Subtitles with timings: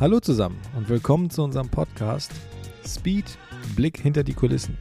[0.00, 2.30] Hallo zusammen und willkommen zu unserem Podcast
[2.86, 3.36] Speed
[3.74, 4.78] Blick hinter die Kulissen.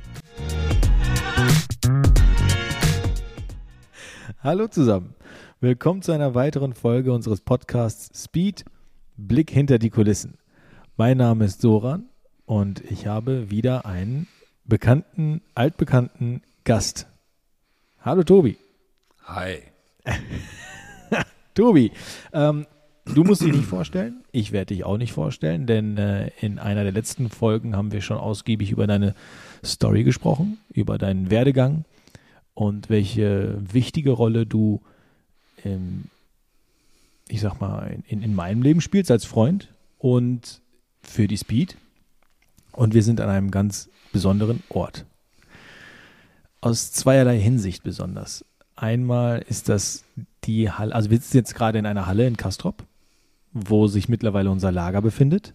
[4.43, 5.15] Hallo zusammen.
[5.59, 8.63] Willkommen zu einer weiteren Folge unseres Podcasts Speed
[9.15, 10.37] Blick hinter die Kulissen.
[10.97, 12.09] Mein Name ist Soran
[12.45, 14.27] und ich habe wieder einen
[14.65, 17.07] bekannten, altbekannten Gast.
[18.01, 18.59] Hallo Tobi.
[19.23, 19.63] Hi.
[21.55, 21.91] Tobi,
[22.33, 22.67] ähm,
[23.13, 26.83] du musst dich nicht vorstellen, ich werde dich auch nicht vorstellen, denn äh, in einer
[26.83, 29.15] der letzten Folgen haben wir schon ausgiebig über deine
[29.63, 31.85] Story gesprochen, über deinen Werdegang
[32.53, 34.81] und welche wichtige Rolle du,
[35.63, 36.05] ähm,
[37.27, 40.61] ich sag mal, in, in meinem Leben spielst als Freund und
[41.01, 41.77] für die Speed.
[42.71, 45.05] Und wir sind an einem ganz besonderen Ort.
[46.61, 48.45] Aus zweierlei Hinsicht besonders.
[48.75, 50.03] Einmal ist das
[50.43, 52.83] die Halle, also wir sitzen jetzt gerade in einer Halle in Kastrop,
[53.65, 55.53] wo sich mittlerweile unser Lager befindet.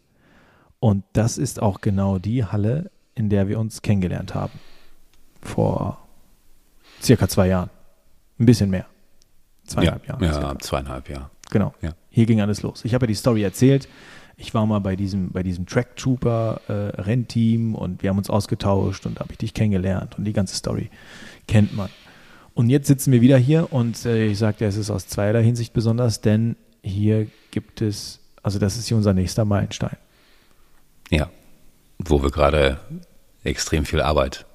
[0.81, 4.53] Und das ist auch genau die Halle, in der wir uns kennengelernt haben.
[5.41, 5.99] Vor
[7.01, 7.71] circa zwei Jahren.
[8.39, 8.87] Ein bisschen mehr.
[9.65, 10.25] Zweieinhalb ja, Jahre.
[10.25, 10.59] Ja, circa.
[10.59, 11.31] zweieinhalb Jahre.
[11.51, 11.75] Genau.
[11.83, 11.91] Ja.
[12.11, 12.85] Hier ging alles los.
[12.85, 13.89] Ich habe ja die Story erzählt.
[14.37, 18.31] Ich war mal bei diesem, bei diesem Track Trooper äh, Rennteam und wir haben uns
[18.31, 20.91] ausgetauscht und da habe ich dich kennengelernt und die ganze Story
[21.47, 21.91] kennt man.
[22.55, 25.73] Und jetzt sitzen wir wieder hier und äh, ich sagte, es ist aus zweierlei Hinsicht
[25.73, 29.97] besonders, denn hier gibt es, also das ist hier unser nächster Meilenstein.
[31.11, 31.31] Ja.
[31.99, 32.81] Wo wir gerade
[33.45, 34.47] extrem viel Arbeit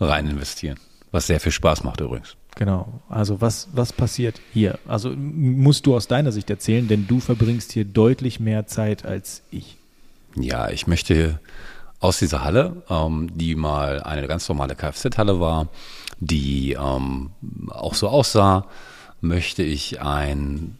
[0.00, 0.78] rein investieren.
[1.10, 2.36] Was sehr viel Spaß macht übrigens.
[2.56, 3.00] Genau.
[3.08, 4.78] Also was, was passiert hier?
[4.86, 9.42] Also musst du aus deiner Sicht erzählen, denn du verbringst hier deutlich mehr Zeit als
[9.50, 9.76] ich.
[10.36, 11.40] Ja, ich möchte
[12.00, 15.68] aus dieser Halle, ähm, die mal eine ganz normale Kfz-Halle war,
[16.18, 17.30] die ähm,
[17.68, 18.66] auch so aussah,
[19.20, 20.78] möchte ich ein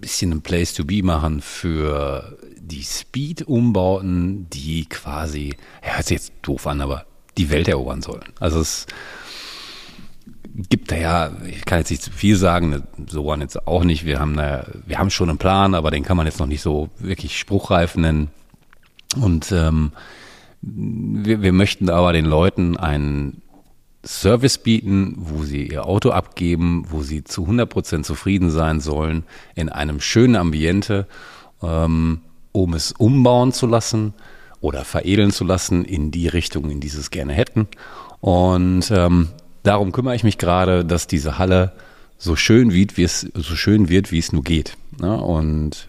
[0.00, 5.54] bisschen ein Place to be machen für die Speed-Umbauten, die quasi,
[5.84, 7.06] ja, hört sich jetzt doof an, aber
[7.36, 8.24] die Welt erobern sollen.
[8.38, 8.86] Also es
[10.68, 14.04] gibt da ja, ich kann jetzt nicht zu viel sagen, so waren jetzt auch nicht.
[14.04, 16.62] Wir haben da, wir haben schon einen Plan, aber den kann man jetzt noch nicht
[16.62, 18.30] so wirklich spruchreif nennen.
[19.20, 19.92] Und ähm,
[20.62, 23.42] wir, wir möchten aber den Leuten einen
[24.04, 29.24] Service bieten, wo sie ihr Auto abgeben, wo sie zu 100% zufrieden sein sollen,
[29.54, 31.06] in einem schönen Ambiente,
[31.62, 32.20] ähm,
[32.52, 34.14] um es umbauen zu lassen
[34.60, 37.68] oder veredeln zu lassen in die Richtung, in die sie es gerne hätten.
[38.20, 39.28] Und ähm,
[39.62, 41.72] darum kümmere ich mich gerade, dass diese Halle
[42.18, 44.76] so schön wird, wie es so schön wird, wie es nur geht.
[44.98, 45.20] Ne?
[45.20, 45.88] Und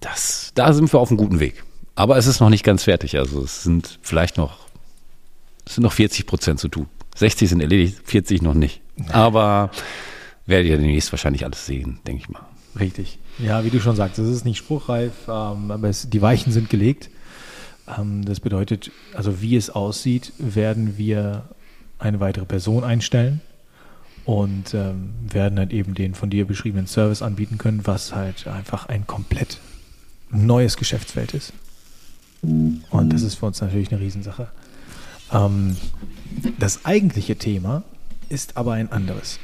[0.00, 1.64] das, da sind wir auf einem guten Weg.
[1.94, 3.18] Aber es ist noch nicht ganz fertig.
[3.18, 4.58] Also es sind vielleicht noch,
[5.66, 6.86] es sind noch 40 Prozent zu tun.
[7.16, 8.80] 60 sind erledigt, 40 noch nicht.
[9.12, 9.70] Aber
[10.46, 12.42] werdet ihr demnächst wahrscheinlich alles sehen, denke ich mal.
[12.78, 13.18] Richtig.
[13.38, 16.70] Ja, wie du schon sagst, es ist nicht spruchreif, ähm, aber es, die Weichen sind
[16.70, 17.10] gelegt.
[17.98, 21.44] Ähm, das bedeutet, also wie es aussieht, werden wir
[21.98, 23.40] eine weitere Person einstellen
[24.24, 28.88] und ähm, werden halt eben den von dir beschriebenen Service anbieten können, was halt einfach
[28.88, 29.58] ein komplett
[30.30, 31.52] neues Geschäftsfeld ist.
[32.42, 34.48] Und das ist für uns natürlich eine Riesensache.
[35.32, 35.76] Ähm,
[36.58, 37.82] das eigentliche Thema
[38.28, 39.38] ist aber ein anderes.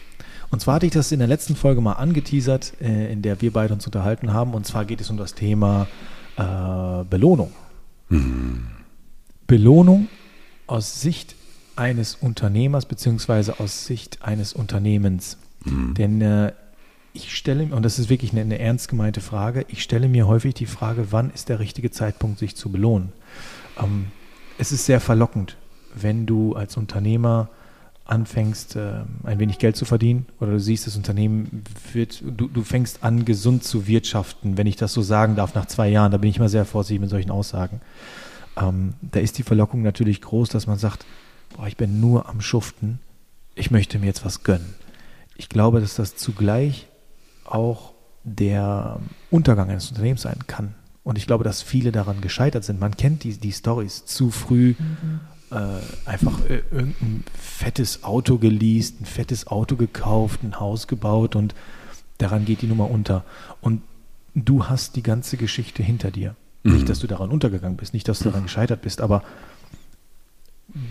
[0.51, 3.53] Und zwar hatte ich das in der letzten Folge mal angeteasert, äh, in der wir
[3.53, 4.55] beide uns unterhalten haben.
[4.55, 5.89] Und zwar geht es um das Thema
[6.37, 7.53] äh, Belohnung.
[9.47, 10.09] Belohnung
[10.67, 11.35] aus Sicht
[11.75, 15.39] eines Unternehmers beziehungsweise aus Sicht eines Unternehmens.
[15.65, 16.53] Denn äh,
[17.13, 20.55] ich stelle, und das ist wirklich eine, eine ernst gemeinte Frage, ich stelle mir häufig
[20.55, 23.13] die Frage, wann ist der richtige Zeitpunkt, sich zu belohnen?
[23.83, 24.07] Ähm,
[24.59, 25.57] es ist sehr verlockend,
[26.01, 27.49] wenn du als Unternehmer
[28.05, 32.62] anfängst, äh, ein wenig Geld zu verdienen oder du siehst, das Unternehmen wird, du, du
[32.62, 36.19] fängst an, gesund zu wirtschaften, wenn ich das so sagen darf, nach zwei Jahren, da
[36.19, 37.81] bin ich immer sehr vorsichtig mit solchen Aussagen.
[38.57, 41.05] Ähm, da ist die Verlockung natürlich groß, dass man sagt,
[41.57, 43.01] boah, ich bin nur am Schuften,
[43.55, 44.75] ich möchte mir jetzt was gönnen.
[45.37, 46.87] Ich glaube, dass das zugleich
[47.45, 49.01] auch der
[49.31, 50.75] Untergang eines Unternehmens sein kann.
[51.04, 52.81] Und ich glaube, dass viele daran gescheitert sind.
[52.81, 54.75] Man kennt die, die Stories zu früh.
[55.51, 61.54] Äh, einfach äh, irgendein fettes Auto geleast, ein fettes Auto gekauft, ein Haus gebaut und
[62.19, 63.25] daran geht die Nummer unter.
[63.60, 63.83] Und
[64.34, 66.34] du hast die ganze Geschichte hinter dir.
[66.65, 69.22] Nicht, dass du daran untergegangen bist, nicht, dass du daran gescheitert bist, aber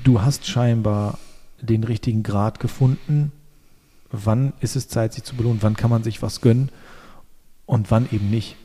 [0.05, 1.19] du hast scheinbar
[1.61, 3.33] den richtigen Grad gefunden.
[4.09, 5.61] Wann ist es Zeit, sich zu belohnen?
[5.61, 6.69] Wann kann man sich was gönnen?
[7.65, 8.55] Und wann eben nicht?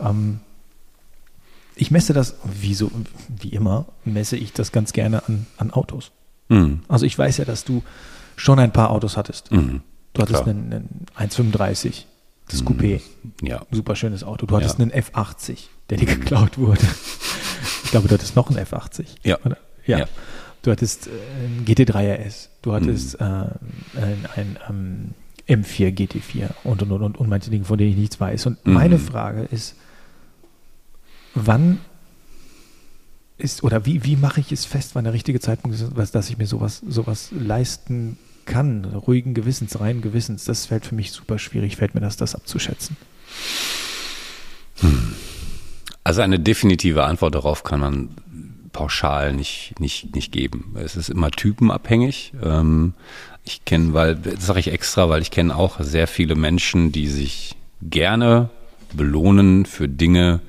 [0.00, 0.40] Ähm,
[1.80, 2.90] ich messe das, wie, so,
[3.28, 6.12] wie immer, messe ich das ganz gerne an, an Autos.
[6.48, 6.80] Mhm.
[6.88, 7.82] Also ich weiß ja, dass du
[8.36, 9.50] schon ein paar Autos hattest.
[9.50, 9.80] Mhm.
[10.12, 10.54] Du hattest Klar.
[10.54, 12.04] einen, einen 1,35,
[12.48, 13.00] das Coupé,
[13.42, 13.62] Ja.
[13.70, 14.46] super schönes Auto.
[14.46, 14.82] Du hattest Ja.
[14.84, 16.82] einen F80, der dir geklaut wurde.
[17.84, 19.04] Ich glaube, du hattest noch einen F80.
[19.22, 19.38] Ja.
[19.86, 19.98] Ja.
[20.00, 20.06] Ja.
[20.62, 25.14] Du hattest äh, einen GT3 RS, du hattest äh, ein, ein ähm,
[25.48, 28.46] M4 GT4 und und und und, und manche Dinge, von denen ich nichts weiß.
[28.46, 28.72] Und Mhm.
[28.74, 29.74] meine Frage ist,
[31.34, 31.78] wann
[33.38, 36.38] ist oder wie, wie mache ich es fest, wann der richtige Zeitpunkt ist, dass ich
[36.38, 41.76] mir sowas, sowas leisten kann, ruhigen Gewissens, reinen Gewissens, das fällt für mich super schwierig,
[41.76, 42.96] fällt mir das, das abzuschätzen.
[46.04, 48.08] Also eine definitive Antwort darauf kann man
[48.72, 50.76] pauschal nicht, nicht, nicht geben.
[50.76, 52.32] Es ist immer typenabhängig.
[52.42, 52.94] Ähm,
[53.44, 57.08] ich kenne, weil, das sage ich extra, weil ich kenne auch sehr viele Menschen, die
[57.08, 58.50] sich gerne
[58.92, 60.40] belohnen für Dinge,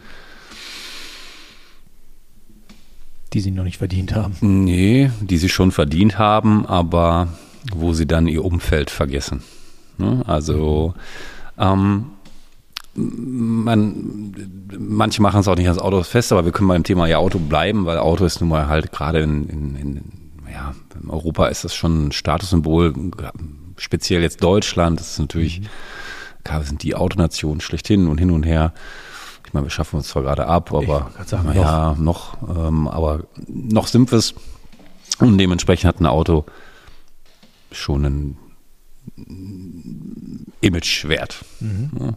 [3.34, 4.36] Die sie noch nicht verdient haben.
[4.42, 7.28] nee, die sie schon verdient haben, aber
[7.74, 9.44] wo sie dann ihr Umfeld vergessen.
[9.98, 10.24] Ne?
[10.26, 10.94] Also
[11.58, 12.08] ähm,
[12.94, 14.34] man,
[14.78, 17.40] manche machen es auch nicht ans Auto fest, aber wir können beim Thema ja Auto
[17.40, 20.04] bleiben, weil Auto ist nun mal halt gerade in, in, in,
[20.52, 22.94] ja, in Europa ist das schon ein Statussymbol,
[23.78, 25.62] speziell jetzt Deutschland, das ist natürlich,
[26.44, 28.74] klar, wir sind die Autonation schlechthin und hin und her.
[29.52, 33.88] Ich meine, wir schaffen uns zwar gerade ab, aber sagen, ja, noch, ähm, aber noch
[33.88, 34.34] sind wir es.
[35.20, 36.46] Und dementsprechend hat ein Auto
[37.70, 38.38] schon einen
[40.62, 41.44] Imagewert.
[41.60, 42.14] Ja.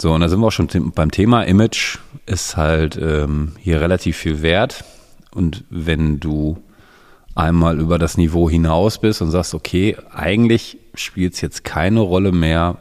[0.00, 1.42] So, und da sind wir auch schon beim Thema.
[1.42, 4.84] Image ist halt ähm, hier relativ viel wert.
[5.32, 6.62] Und wenn du
[7.34, 12.30] einmal über das Niveau hinaus bist und sagst, okay, eigentlich spielt es jetzt keine Rolle
[12.30, 12.76] mehr,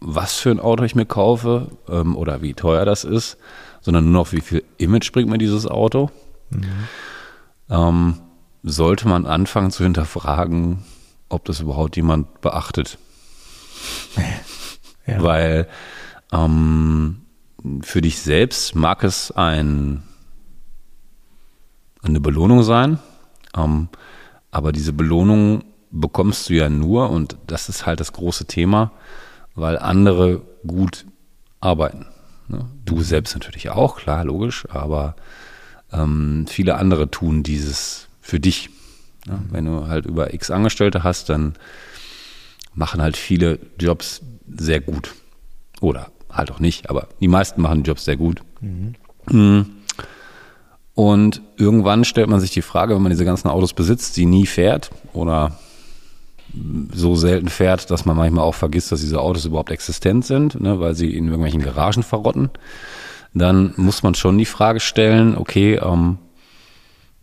[0.00, 3.38] was für ein Auto ich mir kaufe ähm, oder wie teuer das ist,
[3.80, 6.10] sondern nur noch, wie viel Image bringt mir dieses Auto,
[7.70, 8.20] ähm,
[8.62, 10.84] sollte man anfangen zu hinterfragen,
[11.28, 12.98] ob das überhaupt jemand beachtet.
[15.06, 15.22] Ja.
[15.22, 15.68] Weil
[16.32, 17.22] ähm,
[17.80, 20.02] für dich selbst mag es ein,
[22.02, 22.98] eine Belohnung sein,
[23.56, 23.88] ähm,
[24.50, 28.92] aber diese Belohnung bekommst du ja nur, und das ist halt das große Thema,
[29.60, 31.06] weil andere gut
[31.60, 32.06] arbeiten.
[32.48, 32.66] Ne?
[32.84, 35.16] Du selbst natürlich auch, klar, logisch, aber
[35.92, 38.70] ähm, viele andere tun dieses für dich.
[39.26, 39.40] Ne?
[39.50, 41.54] Wenn du halt über X Angestellte hast, dann
[42.74, 45.14] machen halt viele Jobs sehr gut.
[45.80, 48.42] Oder halt auch nicht, aber die meisten machen Jobs sehr gut.
[48.60, 48.94] Mhm.
[50.94, 54.46] Und irgendwann stellt man sich die Frage, wenn man diese ganzen Autos besitzt, sie nie
[54.46, 55.56] fährt oder
[56.92, 60.80] so selten fährt, dass man manchmal auch vergisst, dass diese Autos überhaupt existent sind, ne,
[60.80, 62.50] weil sie in irgendwelchen Garagen verrotten,
[63.34, 66.18] dann muss man schon die Frage stellen, okay, ähm,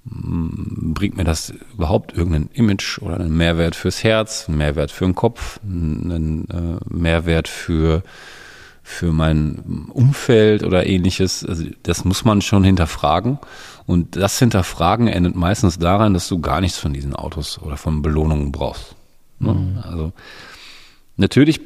[0.06, 5.16] bringt mir das überhaupt irgendein Image oder einen Mehrwert fürs Herz, einen Mehrwert für den
[5.16, 8.04] Kopf, einen äh, Mehrwert für,
[8.84, 11.44] für mein Umfeld oder ähnliches.
[11.44, 13.40] Also das muss man schon hinterfragen.
[13.88, 18.04] Und das Hinterfragen endet meistens daran, dass du gar nichts von diesen Autos oder von
[18.04, 18.96] Belohnungen brauchst.
[19.40, 19.84] Ne?
[19.84, 20.14] Also
[21.18, 21.60] natürlich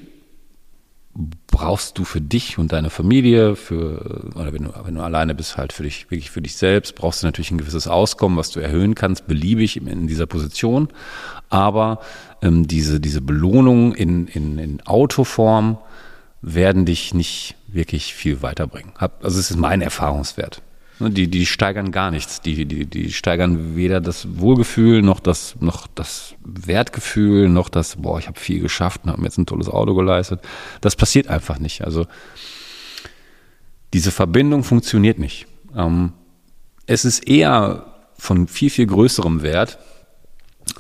[1.47, 5.57] brauchst du für dich und deine Familie, für, oder wenn du, wenn du alleine bist,
[5.57, 8.59] halt für dich, wirklich für dich selbst, brauchst du natürlich ein gewisses Auskommen, was du
[8.59, 10.89] erhöhen kannst, beliebig in, in dieser Position.
[11.49, 11.99] Aber
[12.41, 15.77] ähm, diese, diese Belohnungen in, in, in Autoform
[16.41, 18.93] werden dich nicht wirklich viel weiterbringen.
[18.97, 20.61] Hab, also es ist mein Erfahrungswert.
[20.99, 22.41] Ne, Die, die steigern gar nichts.
[22.41, 28.19] Die, die, die steigern weder das Wohlgefühl, noch das, noch das Wertgefühl, noch das, boah,
[28.19, 30.41] ich habe viel geschafft und habe mir jetzt ein tolles Auto geleistet.
[30.81, 31.83] Das passiert einfach nicht.
[31.83, 32.05] Also
[33.93, 35.47] diese Verbindung funktioniert nicht.
[35.75, 36.13] Ähm,
[36.85, 37.85] es ist eher
[38.17, 39.79] von viel, viel größerem Wert,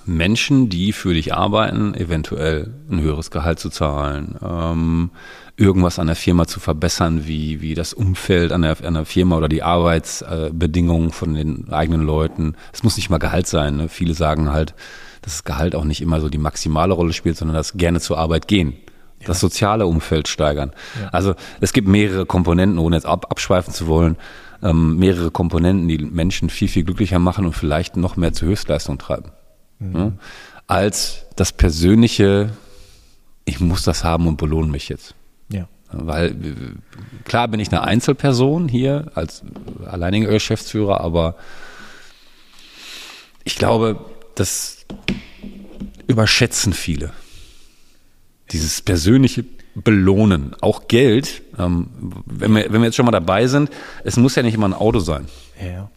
[0.05, 5.11] Menschen, die für dich arbeiten, eventuell ein höheres Gehalt zu zahlen, ähm,
[5.57, 9.37] irgendwas an der Firma zu verbessern, wie, wie das Umfeld an der, an der Firma
[9.37, 12.55] oder die Arbeitsbedingungen von den eigenen Leuten.
[12.71, 13.77] Es muss nicht mal Gehalt sein.
[13.77, 13.89] Ne?
[13.89, 14.73] Viele sagen halt,
[15.21, 18.17] dass das Gehalt auch nicht immer so die maximale Rolle spielt, sondern dass gerne zur
[18.17, 18.77] Arbeit gehen.
[19.25, 20.71] Das soziale Umfeld steigern.
[21.11, 24.15] Also es gibt mehrere Komponenten, ohne jetzt ab, abschweifen zu wollen,
[24.63, 28.97] ähm, mehrere Komponenten, die Menschen viel, viel glücklicher machen und vielleicht noch mehr zur Höchstleistung
[28.97, 29.31] treiben
[29.79, 30.13] ne?
[30.67, 32.51] als das persönliche,
[33.45, 35.15] ich muss das haben und belohne mich jetzt.
[35.51, 35.67] Ja.
[35.91, 36.35] Weil
[37.25, 39.43] klar bin ich eine Einzelperson hier als
[39.85, 41.35] alleiniger Geschäftsführer, aber
[43.43, 44.05] ich glaube,
[44.35, 44.85] das
[46.07, 47.11] überschätzen viele.
[48.51, 49.45] Dieses persönliche
[49.75, 51.87] Belohnen, auch Geld, ähm,
[52.25, 53.69] wenn, wir, wenn wir jetzt schon mal dabei sind,
[54.03, 55.27] es muss ja nicht immer ein Auto sein.
[55.59, 55.89] Ja.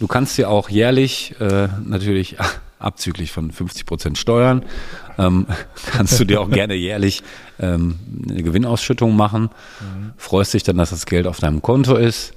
[0.00, 2.36] Du kannst dir auch jährlich äh, natürlich
[2.78, 4.64] abzüglich von 50 Prozent Steuern,
[5.18, 5.46] ähm,
[5.92, 7.22] kannst du dir auch gerne jährlich
[7.58, 9.50] ähm, eine Gewinnausschüttung machen.
[9.80, 10.12] Mhm.
[10.16, 12.34] Freust dich dann, dass das Geld auf deinem Konto ist.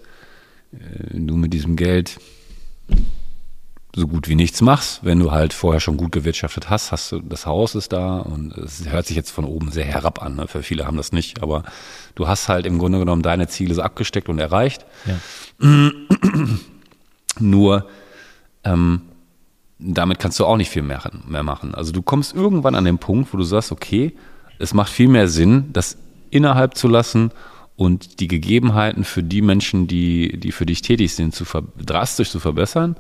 [0.74, 2.20] Äh, du mit diesem Geld
[3.96, 5.04] so gut wie nichts machst.
[5.04, 8.58] Wenn du halt vorher schon gut gewirtschaftet hast, hast du, das Haus ist da und
[8.58, 10.38] es hört sich jetzt von oben sehr herab an.
[10.38, 10.48] Ne?
[10.48, 11.64] Für viele haben das nicht, aber
[12.16, 14.86] du hast halt im Grunde genommen deine Ziele so abgesteckt und erreicht.
[15.06, 15.92] Ja.
[17.42, 17.88] Nur
[18.64, 19.02] ähm,
[19.80, 21.74] damit kannst du auch nicht viel mehr, mehr machen.
[21.74, 24.14] Also du kommst irgendwann an den Punkt, wo du sagst, okay,
[24.60, 25.98] es macht viel mehr Sinn, das
[26.30, 27.32] innerhalb zu lassen
[27.76, 31.46] und die Gegebenheiten für die Menschen, die, die für dich tätig sind, zu
[31.84, 32.96] drastisch zu verbessern.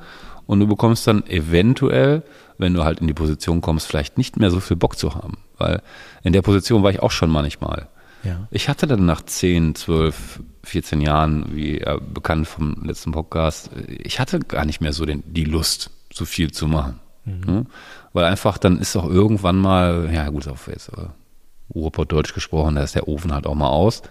[0.48, 2.24] Und du bekommst dann eventuell,
[2.57, 5.38] wenn du halt in die Position kommst, vielleicht nicht mehr so viel Bock zu haben.
[5.57, 5.81] Weil
[6.24, 7.88] in der Position war ich auch schon manchmal.
[8.24, 8.48] Ja.
[8.51, 14.20] Ich hatte dann nach 10, 12, 14 Jahren, wie äh, bekannt vom letzten Podcast, ich
[14.20, 17.00] hatte gar nicht mehr so den, die Lust, so viel zu machen.
[17.25, 17.42] Mhm.
[17.46, 17.66] Ne?
[18.13, 22.84] Weil einfach dann ist auch irgendwann mal, ja gut, auf jetzt äh, Deutsch gesprochen, da
[22.84, 24.01] ist der Ofen halt auch mal aus.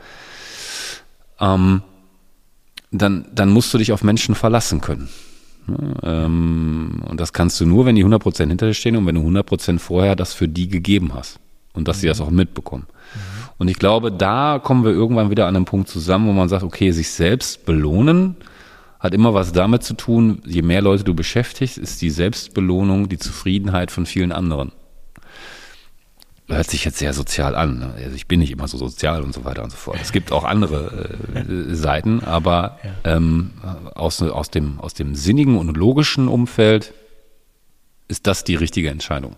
[1.38, 1.83] Ähm,
[2.90, 5.09] dann, dann musst du dich auf Menschen verlassen können.
[5.67, 5.95] Ne?
[6.02, 9.23] Ähm, und das kannst du nur, wenn die 100% hinter dir stehen und wenn du
[9.23, 11.38] 100% vorher das für die gegeben hast
[11.73, 12.00] und dass mhm.
[12.00, 12.87] sie das auch mitbekommen.
[13.14, 13.39] Mhm.
[13.61, 16.62] Und ich glaube, da kommen wir irgendwann wieder an einen Punkt zusammen, wo man sagt,
[16.62, 18.37] okay, sich selbst belohnen
[18.99, 23.19] hat immer was damit zu tun, je mehr Leute du beschäftigst, ist die Selbstbelohnung die
[23.19, 24.73] Zufriedenheit von vielen anderen.
[26.49, 27.81] Hört sich jetzt sehr sozial an.
[27.81, 27.95] Ne?
[28.02, 29.99] Also ich bin nicht immer so sozial und so weiter und so fort.
[30.00, 33.50] Es gibt auch andere äh, Seiten, aber ähm,
[33.95, 36.95] aus, aus, dem, aus dem sinnigen und logischen Umfeld
[38.09, 39.37] ist das die richtige Entscheidung.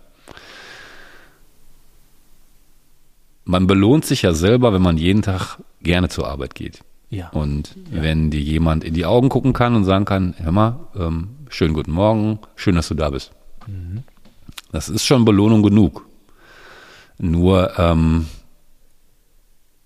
[3.45, 6.79] Man belohnt sich ja selber, wenn man jeden Tag gerne zur Arbeit geht.
[7.09, 7.29] Ja.
[7.29, 8.01] Und ja.
[8.01, 11.73] wenn dir jemand in die Augen gucken kann und sagen kann, hör mal, ähm, schönen
[11.73, 13.31] guten Morgen, schön, dass du da bist.
[13.67, 14.03] Mhm.
[14.71, 16.05] Das ist schon Belohnung genug.
[17.19, 18.27] Nur, ähm,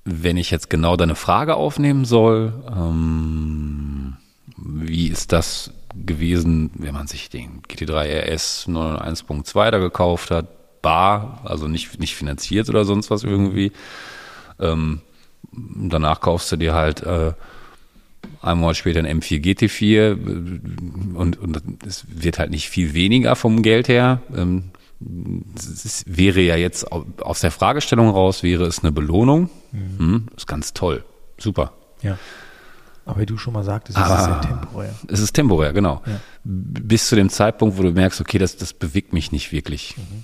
[0.06, 4.16] wenn ich jetzt genau deine Frage aufnehmen soll, ähm,
[4.56, 10.48] wie ist das gewesen, wenn man sich den GT3 RS 901.2 da gekauft hat,
[10.82, 13.72] bar, also nicht, nicht finanziert oder sonst was irgendwie,
[14.60, 15.02] ähm,
[15.52, 17.34] danach kaufst du dir halt äh,
[18.42, 23.62] einen Monat später ein M4 GT4 und, und es wird halt nicht viel weniger vom
[23.62, 24.22] Geld her.
[24.36, 24.72] Ähm,
[25.56, 29.50] es wäre ja jetzt aus der Fragestellung raus, wäre es eine Belohnung.
[29.72, 30.00] Mhm.
[30.00, 31.04] Hm, ist ganz toll.
[31.38, 31.74] Super.
[32.02, 32.18] Ja.
[33.06, 34.94] Aber wie du schon mal sagtest, es ist ja temporär.
[35.08, 36.02] Es ist temporär, genau.
[36.06, 36.20] Ja.
[36.44, 39.96] Bis zu dem Zeitpunkt, wo du merkst, okay, das, das bewegt mich nicht wirklich.
[39.98, 40.24] Mhm.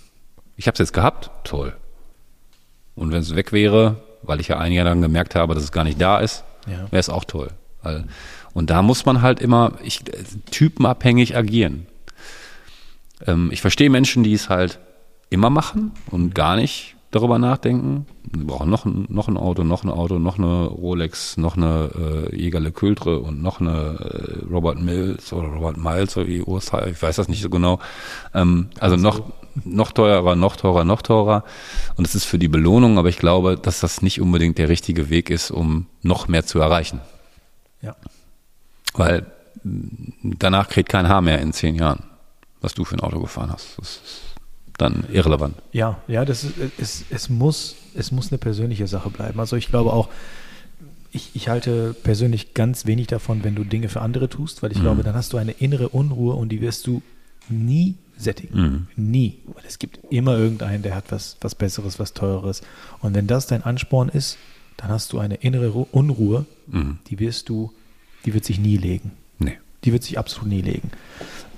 [0.56, 1.76] Ich habe es jetzt gehabt, toll.
[2.96, 5.72] Und wenn es weg wäre, weil ich ja ein Jahr lang gemerkt habe, dass es
[5.72, 6.92] gar nicht da ist, ja.
[6.92, 7.50] wäre es auch toll.
[8.54, 10.02] Und da muss man halt immer ich,
[10.52, 11.88] typenabhängig agieren.
[13.26, 14.80] Ähm, ich verstehe Menschen, die es halt
[15.30, 18.08] immer machen und gar nicht darüber nachdenken.
[18.32, 22.30] Wir brauchen noch ein, noch ein Auto, noch ein Auto, noch eine Rolex, noch eine
[22.32, 26.86] äh, Jägerle Kültre und noch eine äh, Robert Mills oder Robert Miles oder wie USA,
[26.88, 27.80] ich weiß das nicht so genau.
[28.34, 29.22] Ähm, also noch,
[29.64, 31.44] noch teurer, noch teurer, noch teurer.
[31.96, 35.10] Und es ist für die Belohnung, aber ich glaube, dass das nicht unbedingt der richtige
[35.10, 37.00] Weg ist, um noch mehr zu erreichen.
[37.82, 37.96] Ja.
[38.96, 39.28] Weil
[39.64, 42.04] danach kriegt kein Haar mehr in zehn Jahren,
[42.62, 43.78] was du für ein Auto gefahren hast.
[43.78, 44.33] Das ist
[44.84, 45.56] dann irrelevant.
[45.72, 49.40] Ja, ja, das ist, es, es, muss, es muss eine persönliche Sache bleiben.
[49.40, 50.10] Also ich glaube auch,
[51.12, 54.80] ich, ich halte persönlich ganz wenig davon, wenn du Dinge für andere tust, weil ich
[54.80, 54.84] mhm.
[54.84, 57.02] glaube, dann hast du eine innere Unruhe und die wirst du
[57.50, 58.88] nie sättigen.
[58.96, 59.12] Mhm.
[59.12, 59.40] Nie.
[59.54, 62.62] Weil es gibt immer irgendeinen, der hat was, was Besseres, was Teureres.
[63.00, 64.38] Und wenn das dein Ansporn ist,
[64.78, 67.00] dann hast du eine innere Unruhe, mhm.
[67.08, 67.72] die wirst du,
[68.26, 69.12] die wird sich nie legen.
[69.40, 69.58] Nee.
[69.84, 70.90] Die wird sich absolut nie legen.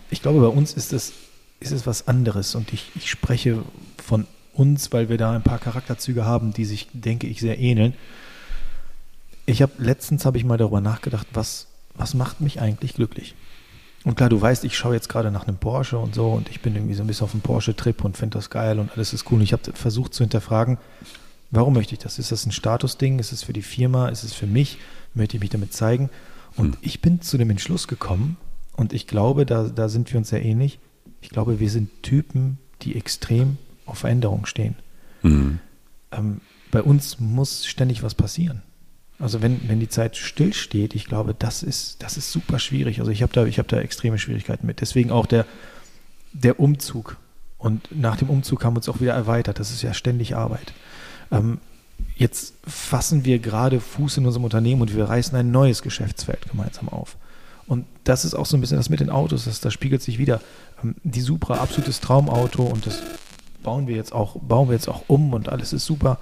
[0.10, 1.14] Ich glaube, bei uns ist es,
[1.60, 3.64] ist es was anderes und ich, ich spreche
[4.04, 7.94] von uns, weil wir da ein paar Charakterzüge haben, die sich, denke ich, sehr ähneln.
[9.46, 13.36] Ich habe letztens habe ich mal darüber nachgedacht, was, was macht mich eigentlich glücklich?
[14.04, 16.62] Und klar, du weißt, ich schaue jetzt gerade nach einem Porsche und so und ich
[16.62, 19.32] bin irgendwie so ein bisschen auf einem Porsche-Trip und finde das geil und alles ist
[19.32, 19.40] cool.
[19.40, 20.78] Und ich habe versucht zu hinterfragen,
[21.50, 22.20] warum möchte ich das?
[22.20, 23.18] Ist das ein Statusding?
[23.18, 24.10] Ist es für die Firma?
[24.10, 24.78] Ist es für mich?
[25.16, 26.12] Möchte ich mich damit zeigen?
[26.56, 26.78] Und hm.
[26.82, 28.38] ich bin zu dem Entschluss gekommen
[28.74, 30.80] und ich glaube, da, da sind wir uns sehr ähnlich.
[31.26, 34.76] Ich glaube, wir sind Typen, die extrem auf Veränderung stehen.
[35.24, 35.58] Mhm.
[36.12, 38.62] Ähm, bei uns muss ständig was passieren.
[39.18, 43.00] Also wenn, wenn die Zeit stillsteht, ich glaube, das ist, das ist super schwierig.
[43.00, 44.82] Also ich habe da, hab da extreme Schwierigkeiten mit.
[44.82, 45.48] Deswegen auch der,
[46.32, 47.18] der Umzug.
[47.58, 49.58] Und nach dem Umzug haben wir uns auch wieder erweitert.
[49.58, 50.74] Das ist ja ständig Arbeit.
[51.32, 51.58] Ähm,
[52.16, 56.88] jetzt fassen wir gerade Fuß in unserem Unternehmen und wir reißen ein neues Geschäftsfeld gemeinsam
[56.90, 57.18] auf.
[57.68, 60.18] Und das ist auch so ein bisschen das mit den Autos, das, das spiegelt sich
[60.18, 60.42] wieder.
[60.84, 63.02] Ähm, die Supra, absolutes Traumauto und das
[63.64, 66.20] bauen wir jetzt auch, bauen wir jetzt auch um und alles ist super.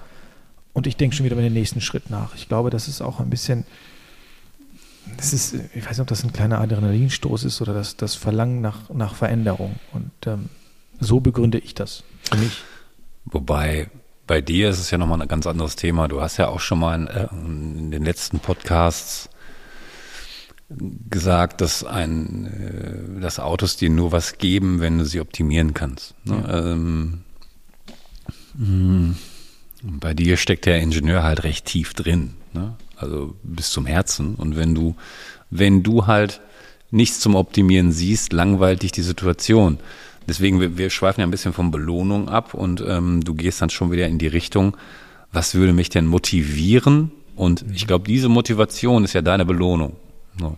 [0.72, 2.34] Und ich denke schon wieder über den nächsten Schritt nach.
[2.34, 3.64] Ich glaube, das ist auch ein bisschen,
[5.16, 8.60] das ist, ich weiß nicht, ob das ein kleiner Adrenalinstoß ist oder das, das Verlangen
[8.60, 9.76] nach, nach Veränderung.
[9.92, 10.48] Und ähm,
[10.98, 12.62] so begründe ich das für mich.
[13.26, 13.90] Wobei
[14.26, 16.08] bei dir ist es ja nochmal ein ganz anderes Thema.
[16.08, 19.28] Du hast ja auch schon mal in, äh, in den letzten Podcasts
[20.68, 26.14] gesagt, dass ein, äh, dass Autos dir nur was geben, wenn du sie optimieren kannst.
[26.24, 26.44] Ne?
[26.46, 26.72] Ja.
[26.72, 27.20] Ähm,
[28.56, 29.16] hm,
[29.82, 32.76] bei dir steckt der Ingenieur halt recht tief drin, ne?
[32.96, 34.34] also bis zum Herzen.
[34.36, 34.96] Und wenn du,
[35.50, 36.40] wenn du halt
[36.90, 39.78] nichts zum Optimieren siehst, langweilt dich die Situation.
[40.26, 43.70] Deswegen, wir, wir schweifen ja ein bisschen von Belohnung ab und ähm, du gehst dann
[43.70, 44.76] schon wieder in die Richtung,
[45.32, 47.10] was würde mich denn motivieren?
[47.36, 49.96] Und ich glaube, diese Motivation ist ja deine Belohnung.
[50.38, 50.56] So.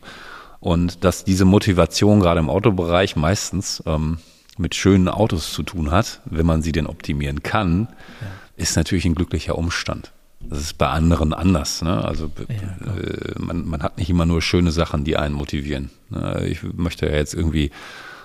[0.60, 4.18] Und dass diese Motivation gerade im Autobereich meistens ähm,
[4.58, 7.88] mit schönen Autos zu tun hat, wenn man sie denn optimieren kann,
[8.20, 8.26] ja.
[8.56, 10.12] ist natürlich ein glücklicher Umstand.
[10.40, 11.82] Das ist bei anderen anders.
[11.82, 12.04] Ne?
[12.04, 15.90] Also ja, äh, man, man hat nicht immer nur schöne Sachen, die einen motivieren.
[16.10, 16.46] Ne?
[16.46, 17.70] Ich möchte ja jetzt irgendwie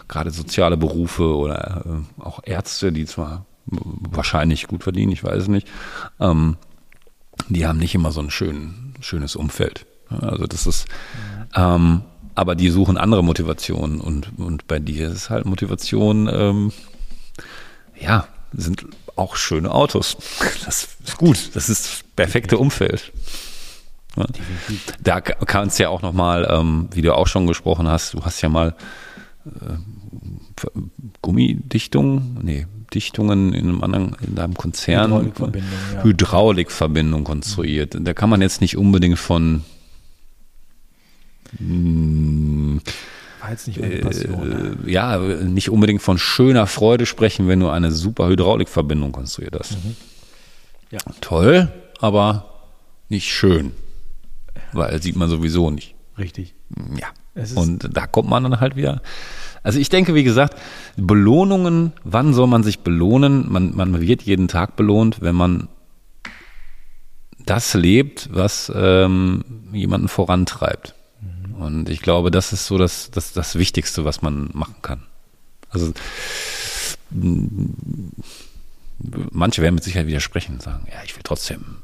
[0.08, 5.48] gerade soziale Berufe oder äh, auch Ärzte, die zwar wahrscheinlich gut verdienen, ich weiß es
[5.48, 5.68] nicht,
[6.20, 6.58] ähm,
[7.48, 9.86] die haben nicht immer so ein schön, schönes Umfeld.
[10.10, 10.88] Also das ist,
[11.56, 12.02] ähm,
[12.36, 16.72] aber die suchen andere Motivationen und, und bei dir ist halt Motivation, ähm,
[18.00, 20.18] ja, sind auch schöne Autos.
[20.66, 23.12] Das ist gut, das ist das perfekte Umfeld.
[24.16, 24.26] Ja.
[25.02, 28.42] Da kannst du ja auch nochmal, ähm, wie du auch schon gesprochen hast, du hast
[28.42, 28.76] ja mal
[29.46, 30.70] äh,
[31.22, 36.04] Gummidichtung, nee, Dichtungen in einem anderen, in deinem Konzern Hydraulikverbindung, ja.
[36.04, 37.98] Hydraulikverbindung konstruiert.
[38.00, 39.64] Da kann man jetzt nicht unbedingt von
[41.60, 44.84] war jetzt nicht meine Passion.
[44.86, 49.84] Äh, ja, nicht unbedingt von schöner Freude sprechen, wenn du eine super Hydraulikverbindung konstruiert hast.
[49.84, 49.96] Mhm.
[50.92, 51.00] Ja.
[51.22, 52.46] Toll, aber
[53.10, 53.72] nicht schön.
[54.74, 55.96] Weil sieht man sowieso nicht.
[56.18, 56.56] Richtig.
[57.00, 57.08] Ja.
[57.56, 59.02] Und da kommt man dann halt wieder.
[59.64, 60.58] Also ich denke, wie gesagt,
[60.98, 63.52] Belohnungen, wann soll man sich belohnen?
[63.52, 65.70] Man, man wird jeden Tag belohnt, wenn man
[67.46, 70.96] das lebt, was ähm, jemanden vorantreibt.
[71.62, 75.04] Und ich glaube, das ist so das, das, das Wichtigste, was man machen kann.
[75.70, 75.94] Also
[79.32, 81.78] manche werden mit Sicherheit widersprechen und sagen, ja, ich will trotzdem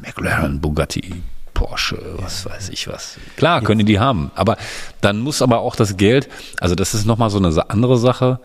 [0.00, 2.52] McLaren, Bugatti, Porsche, was ja.
[2.52, 3.18] weiß ich was.
[3.36, 4.30] Klar, können die haben.
[4.34, 4.56] Aber
[5.02, 8.40] dann muss aber auch das Geld, also das ist nochmal so eine andere Sache.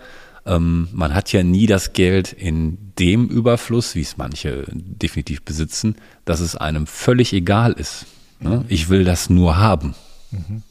[0.45, 5.95] Ähm, man hat ja nie das Geld in dem Überfluss, wie es manche definitiv besitzen,
[6.25, 8.05] dass es einem völlig egal ist.
[8.41, 8.65] Ne?
[8.67, 9.95] Ich will das nur haben.
[10.35, 10.63] Mhm.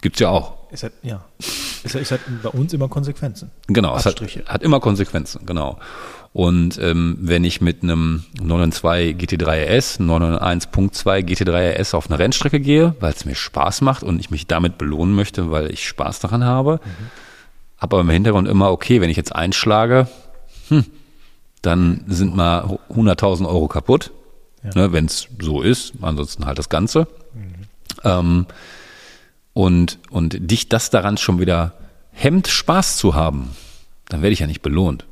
[0.00, 0.54] Gibt's ja auch.
[0.70, 1.24] Es hat, ja.
[1.82, 3.50] Es hat, es hat bei uns immer Konsequenzen.
[3.66, 5.78] Genau, es hat, hat, immer Konsequenzen, genau.
[6.32, 12.60] Und ähm, wenn ich mit einem 992 GT3 RS, 991.2 GT3 RS auf eine Rennstrecke
[12.60, 16.20] gehe, weil es mir Spaß macht und ich mich damit belohnen möchte, weil ich Spaß
[16.20, 17.78] daran habe, mhm.
[17.78, 20.06] habe aber im Hintergrund immer, okay, wenn ich jetzt einschlage,
[20.68, 20.84] hm,
[21.62, 24.12] dann sind mal 100.000 Euro kaputt,
[24.62, 24.70] ja.
[24.74, 27.08] ne, wenn es so ist, ansonsten halt das Ganze.
[27.34, 27.54] Mhm.
[28.04, 28.46] Ähm,
[29.58, 31.72] und, und dich das daran schon wieder
[32.12, 33.56] hemmt, Spaß zu haben,
[34.08, 35.04] dann werde ich ja nicht belohnt.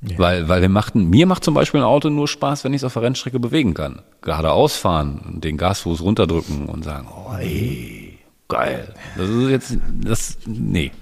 [0.00, 0.16] Ja.
[0.16, 2.84] Weil, weil wir machten, mir macht zum Beispiel ein Auto nur Spaß, wenn ich es
[2.84, 4.00] auf der Rennstrecke bewegen kann.
[4.22, 8.94] Gerade ausfahren, den Gasfuß runterdrücken und sagen, oh ey, geil.
[9.16, 10.92] Das ist jetzt, das, nee,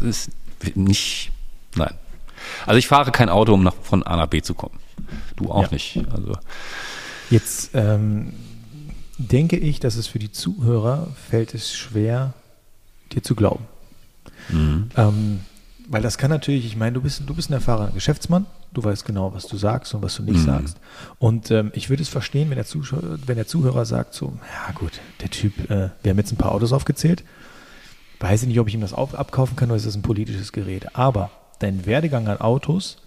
[0.00, 1.32] das ist nicht,
[1.76, 1.94] nein.
[2.66, 4.78] Also ich fahre kein Auto, um nach, von A nach B zu kommen.
[5.36, 5.68] Du auch ja.
[5.70, 5.98] nicht.
[6.12, 6.34] Also.
[7.30, 8.34] Jetzt, ähm,
[9.28, 12.32] denke ich, dass es für die Zuhörer fällt es schwer,
[13.12, 13.66] dir zu glauben.
[14.48, 14.90] Mhm.
[14.96, 15.40] Ähm,
[15.88, 19.04] weil das kann natürlich, ich meine, du bist, du bist ein erfahrener Geschäftsmann, du weißt
[19.04, 20.44] genau, was du sagst und was du nicht mhm.
[20.44, 20.76] sagst.
[21.18, 24.72] Und ähm, ich würde es verstehen, wenn der, Zuschauer, wenn der Zuhörer sagt so, ja
[24.72, 27.24] gut, der Typ, äh, wir haben jetzt ein paar Autos aufgezählt,
[28.20, 30.52] weiß ich nicht, ob ich ihm das auf, abkaufen kann oder ist das ein politisches
[30.52, 30.94] Gerät.
[30.94, 32.98] Aber dein Werdegang an Autos,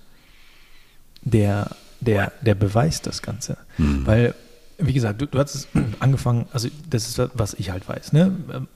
[1.21, 1.71] der,
[2.01, 3.57] der, der beweist das Ganze.
[3.77, 4.05] Mhm.
[4.05, 4.35] Weil
[4.77, 5.67] wie gesagt, du, du hast
[5.99, 8.67] angefangen, also das ist was ich halt weiß, ne?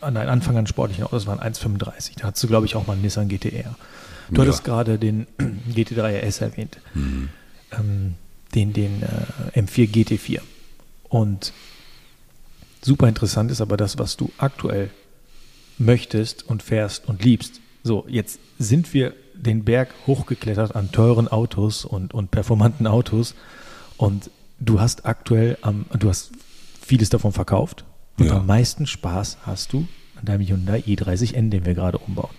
[0.00, 2.18] An deinem Anfang an sportlichen Autos waren 1,35.
[2.18, 3.76] Da hattest du, glaube ich, auch mal einen Nissan GTR.
[4.30, 4.42] Du ja.
[4.42, 5.26] hattest gerade den
[5.74, 6.78] GT3 RS erwähnt.
[6.94, 7.28] Mhm.
[7.72, 8.14] Ähm,
[8.54, 10.40] den, den äh, M4 GT4.
[11.08, 11.52] Und
[12.82, 14.90] super interessant ist aber das, was du aktuell
[15.78, 17.60] möchtest und fährst und liebst.
[17.82, 23.34] So, jetzt sind wir den Berg hochgeklettert an teuren Autos und, und performanten Autos.
[23.96, 26.30] Und du hast aktuell am, du hast
[26.80, 27.84] vieles davon verkauft
[28.18, 28.36] und ja.
[28.36, 32.34] am meisten Spaß hast du an deinem Hyundai i30N, den wir gerade umbauen.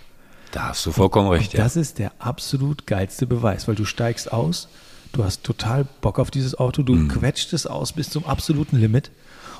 [0.50, 1.62] Da hast du vollkommen recht, ja.
[1.62, 4.68] Das ist der absolut geilste Beweis, weil du steigst aus,
[5.12, 7.08] du hast total Bock auf dieses Auto, du mhm.
[7.08, 9.10] quetscht es aus bis zum absoluten Limit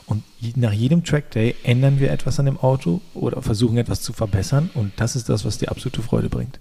[0.06, 0.24] und
[0.56, 4.92] nach jedem Trackday ändern wir etwas an dem Auto oder versuchen etwas zu verbessern und
[4.96, 6.58] das ist das, was dir absolute Freude bringt.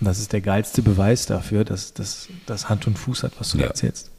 [0.00, 3.58] Und das ist der geilste Beweis dafür, dass das Hand und Fuß hat, was du
[3.58, 3.64] ja.
[3.64, 4.10] da erzählst.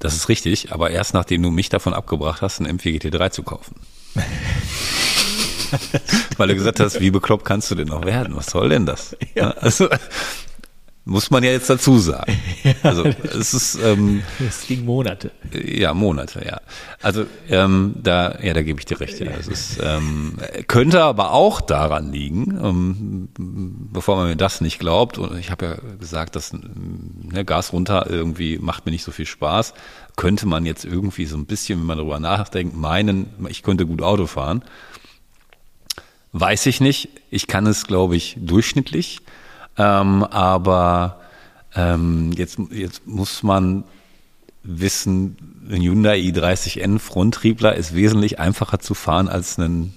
[0.00, 3.42] Das ist richtig, aber erst nachdem du mich davon abgebracht hast, einen MG GT3 zu
[3.42, 3.76] kaufen.
[6.36, 8.34] Weil du gesagt hast, wie bekloppt kannst du denn noch werden?
[8.34, 9.16] Was soll denn das?
[9.34, 9.50] Ja.
[9.50, 9.88] Also,
[11.04, 12.36] muss man ja jetzt dazu sagen.
[12.82, 15.30] Also es ist ähm, es ging Monate.
[15.52, 16.60] Ja, Monate, ja.
[17.02, 19.18] Also ähm, da, ja, da gebe ich dir recht.
[19.18, 23.28] Ja, es ist ähm, könnte aber auch daran liegen, ähm,
[23.92, 25.18] bevor man mir das nicht glaubt.
[25.18, 29.26] Und ich habe ja gesagt, dass ne, Gas runter irgendwie macht mir nicht so viel
[29.26, 29.74] Spaß.
[30.16, 34.02] Könnte man jetzt irgendwie so ein bisschen, wenn man darüber nachdenkt, meinen, ich könnte gut
[34.02, 34.62] Auto fahren.
[36.32, 37.08] Weiß ich nicht.
[37.30, 39.20] Ich kann es, glaube ich, durchschnittlich.
[39.76, 41.20] Ähm, aber
[41.74, 43.84] ähm, jetzt, jetzt muss man
[44.62, 45.36] wissen,
[45.70, 49.94] ein Hyundai i30N Fronttriebler ist wesentlich einfacher zu fahren als ein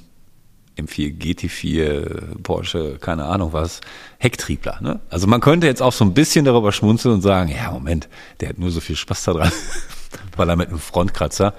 [0.77, 3.81] M4 GT4 Porsche, keine Ahnung was,
[4.17, 4.79] Hecktriebler.
[4.81, 4.99] Ne?
[5.09, 8.09] Also man könnte jetzt auch so ein bisschen darüber schmunzeln und sagen, ja Moment,
[8.39, 9.51] der hat nur so viel Spaß daran,
[10.37, 11.53] weil er mit einem Frontkratzer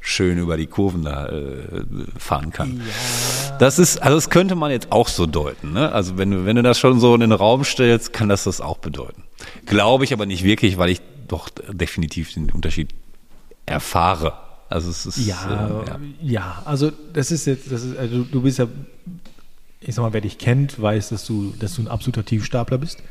[0.00, 1.82] schön über die Kurven da äh,
[2.18, 2.78] fahren kann.
[2.78, 3.56] Ja.
[3.58, 5.72] Das ist, also das könnte man jetzt auch so deuten.
[5.72, 5.92] Ne?
[5.92, 8.60] Also wenn du, wenn du das schon so in den Raum stellst, kann das das
[8.60, 9.24] auch bedeuten.
[9.66, 12.90] Glaube ich aber nicht wirklich, weil ich doch definitiv den Unterschied
[13.66, 14.34] erfahre.
[14.68, 16.00] Also es ist ja, äh, ja.
[16.22, 16.62] ja.
[16.64, 18.68] also das ist jetzt, das ist, also du bist ja,
[19.80, 23.02] ich sag mal, wer dich kennt, weiß, dass du, dass du ein absoluter Tiefstapler bist.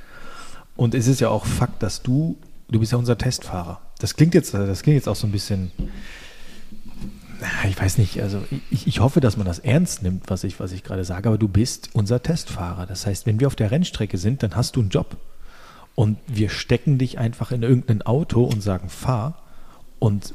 [0.76, 2.38] Und es ist ja auch Fakt, dass du,
[2.70, 3.82] du bist ja unser Testfahrer.
[4.00, 5.72] Das klingt jetzt, das klingt jetzt auch so ein bisschen
[7.68, 10.72] ich weiß nicht, also ich, ich hoffe, dass man das ernst nimmt, was ich, was
[10.72, 12.86] ich gerade sage, aber du bist unser Testfahrer.
[12.86, 15.18] Das heißt, wenn wir auf der Rennstrecke sind, dann hast du einen Job.
[15.96, 19.42] Und wir stecken dich einfach in irgendein Auto und sagen, fahr
[20.00, 20.34] und,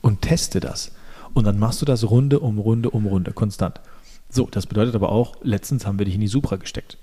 [0.00, 0.92] und teste das.
[1.34, 3.80] Und dann machst du das Runde um Runde um Runde, konstant.
[4.28, 6.98] So, das bedeutet aber auch, letztens haben wir dich in die Supra gesteckt.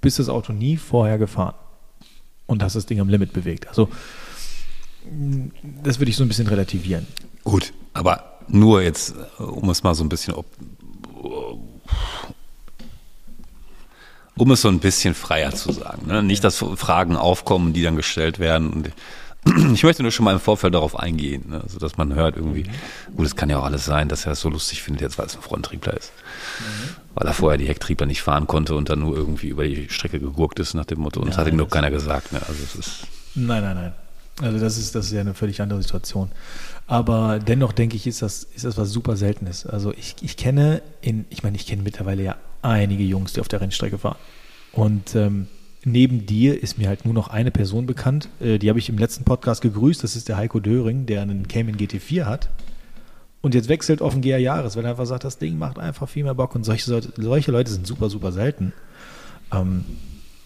[0.00, 1.54] Bist das Auto nie vorher gefahren
[2.46, 3.68] und hast das Ding am Limit bewegt.
[3.68, 3.88] Also,
[5.82, 7.06] das würde ich so ein bisschen relativieren.
[7.44, 10.34] Gut, aber nur jetzt, um es mal so ein bisschen,
[14.36, 16.06] um es so ein bisschen freier zu sagen.
[16.06, 16.22] Ne?
[16.22, 18.70] Nicht, dass Fragen aufkommen, die dann gestellt werden.
[18.70, 18.92] Und
[19.74, 21.60] ich möchte nur schon mal im Vorfeld darauf eingehen, ne?
[21.62, 22.64] also dass man hört irgendwie,
[23.16, 25.26] gut, es kann ja auch alles sein, dass er es so lustig findet, jetzt weil
[25.26, 26.12] es ein Fronttriebler ist.
[26.58, 26.88] Mhm.
[27.14, 30.20] Weil er vorher die Hecktriebler nicht fahren konnte und dann nur irgendwie über die Strecke
[30.20, 31.20] gegurkt ist nach dem Motto.
[31.20, 32.32] Und ja, das hat ihm doch keiner gesagt.
[32.32, 32.40] Ne?
[32.46, 33.92] Also es ist nein, nein, nein.
[34.40, 36.30] Also das ist, das ist ja eine völlig andere Situation.
[36.88, 39.66] Aber dennoch denke ich, ist das, ist das was super Seltenes.
[39.66, 43.48] Also ich, ich kenne in, ich meine, ich kenne mittlerweile ja einige Jungs, die auf
[43.48, 44.16] der Rennstrecke fahren.
[44.72, 45.48] Und ähm,
[45.84, 48.30] neben dir ist mir halt nur noch eine Person bekannt.
[48.40, 50.02] Äh, die habe ich im letzten Podcast gegrüßt.
[50.02, 52.48] Das ist der Heiko Döring, der einen Cayman GT4 hat.
[53.42, 56.08] Und jetzt wechselt auf den GR Jahres, weil er einfach sagt, das Ding macht einfach
[56.08, 56.54] viel mehr Bock.
[56.54, 58.72] Und solche, solche Leute sind super, super selten.
[59.52, 59.84] Ähm,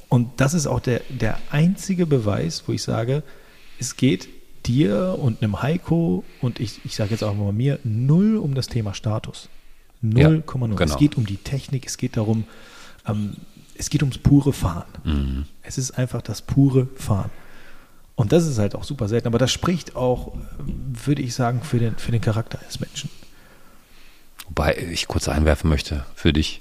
[0.08, 3.22] und das ist auch der, der einzige Beweis, wo ich sage,
[3.78, 4.28] es geht
[4.66, 8.68] dir und einem Heiko und ich, ich sage jetzt auch mal mir, null um das
[8.68, 9.48] Thema Status.
[10.02, 10.18] 0,0.
[10.18, 10.76] Ja, genau.
[10.78, 12.44] Es geht um die Technik, es geht darum,
[13.06, 13.36] ähm,
[13.76, 14.88] es geht ums pure Fahren.
[15.04, 15.46] Mhm.
[15.62, 17.30] Es ist einfach das pure Fahren.
[18.14, 21.78] Und das ist halt auch super selten, aber das spricht auch, würde ich sagen, für
[21.78, 23.10] den, für den Charakter eines Menschen.
[24.48, 26.60] Wobei ich kurz einwerfen möchte für dich,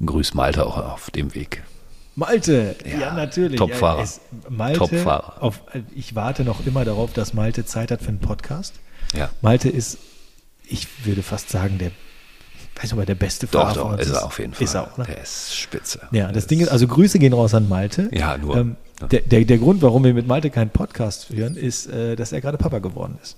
[0.00, 0.06] mhm.
[0.06, 1.62] grüß Malte auch auf dem Weg.
[2.14, 3.58] Malte, ja, ja natürlich.
[3.58, 4.06] Topfahrer.
[4.48, 5.42] Malte, Topfahrer.
[5.42, 5.62] Auf,
[5.94, 8.74] ich warte noch immer darauf, dass Malte Zeit hat für einen Podcast.
[9.14, 9.30] Ja.
[9.40, 9.98] Malte ist,
[10.66, 11.90] ich würde fast sagen, der,
[12.76, 14.10] weiß nicht, ob er der beste Fahrer doch, doch, ist.
[14.10, 14.64] er auf jeden Fall.
[14.64, 15.04] Ist er auch, ne?
[15.04, 16.00] Der ist spitze.
[16.12, 18.10] Ja, das, das Ding ist, also Grüße gehen raus an Malte.
[18.12, 18.56] Ja, nur.
[18.56, 18.76] Ähm,
[19.10, 22.40] der, der, der Grund, warum wir mit Malte keinen Podcast führen, ist, äh, dass er
[22.40, 23.36] gerade Papa geworden ist.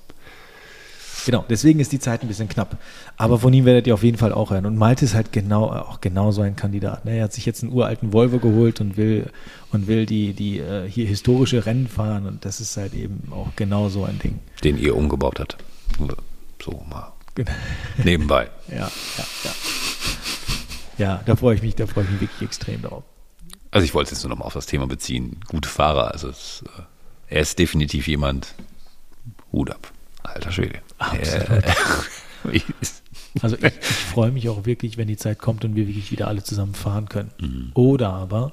[1.27, 2.79] Genau, deswegen ist die Zeit ein bisschen knapp.
[3.17, 4.67] Aber von ihm werdet ihr auf jeden Fall auch hören.
[4.67, 7.05] Und Malte ist halt genau, auch genau so ein Kandidat.
[7.05, 7.17] Ne?
[7.17, 9.31] Er hat sich jetzt einen uralten Volvo geholt und will,
[9.73, 12.27] und will die, die äh, hier historische Rennen fahren.
[12.27, 14.41] Und das ist halt eben auch genau so ein Ding.
[14.63, 15.57] Den ihr umgebaut habt.
[16.63, 17.13] So mal.
[17.35, 17.53] Genau.
[18.03, 18.51] Nebenbei.
[18.69, 19.51] ja, ja, ja.
[20.97, 23.03] Ja, da freue ich mich, da freue ich mich wirklich extrem drauf.
[23.71, 25.41] Also ich wollte es jetzt nur noch mal auf das Thema beziehen.
[25.49, 28.55] Gute Fahrer, also es, äh, er ist definitiv jemand,
[29.51, 29.91] Hut ab.
[30.23, 30.81] Alter Schwede.
[31.13, 31.65] Absolut.
[33.43, 36.29] also ich, ich freue mich auch wirklich, wenn die Zeit kommt und wir wirklich wieder
[36.29, 37.31] alle zusammen fahren können.
[37.41, 37.71] Mhm.
[37.75, 38.53] Oder aber,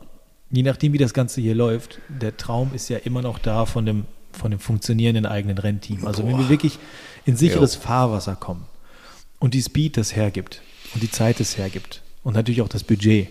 [0.50, 3.86] je nachdem, wie das Ganze hier läuft, der Traum ist ja immer noch da von
[3.86, 6.06] dem, von dem funktionierenden eigenen Rennteam.
[6.06, 6.30] Also Boah.
[6.30, 6.80] wenn wir wirklich
[7.26, 7.82] in sicheres jo.
[7.82, 8.66] Fahrwasser kommen
[9.40, 10.62] und die Speed das hergibt
[10.94, 13.30] und die Zeit das hergibt und natürlich auch das Budget,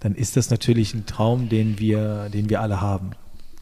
[0.00, 3.12] dann ist das natürlich ein Traum, den wir, den wir alle haben.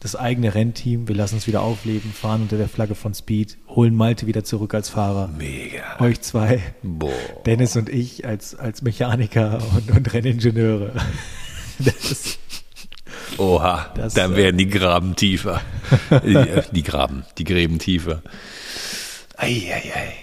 [0.03, 3.95] Das eigene Rennteam, wir lassen uns wieder aufleben, fahren unter der Flagge von Speed, holen
[3.95, 5.29] Malte wieder zurück als Fahrer.
[5.37, 5.97] Mega.
[5.99, 7.09] Euch zwei, Boah.
[7.45, 10.91] Dennis und ich als, als Mechaniker und, und Renningenieure.
[11.79, 12.39] Das ist,
[13.37, 15.61] Oha, Das, dann äh, werden die Graben tiefer.
[16.25, 18.21] die, die Graben, die Gräben tiefer.
[19.37, 20.13] Eieiei.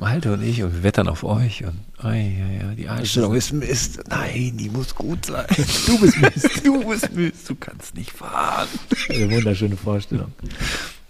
[0.00, 4.00] Malte und ich und wir wettern auf euch und eieiei, die Einstellung ist Mist.
[4.08, 5.44] Nein, die muss gut sein.
[5.86, 6.60] du bist Mist.
[6.64, 8.66] Du bist Mist, du kannst nicht fahren.
[9.10, 10.32] Eine wunderschöne Vorstellung.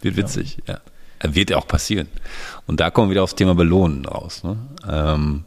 [0.03, 0.81] Wird witzig, ja.
[1.21, 2.09] Äh, Wird ja auch passieren.
[2.67, 4.43] Und da kommen wir wieder aufs Thema Belohnen raus.
[4.43, 4.57] Ne?
[4.89, 5.45] Ähm,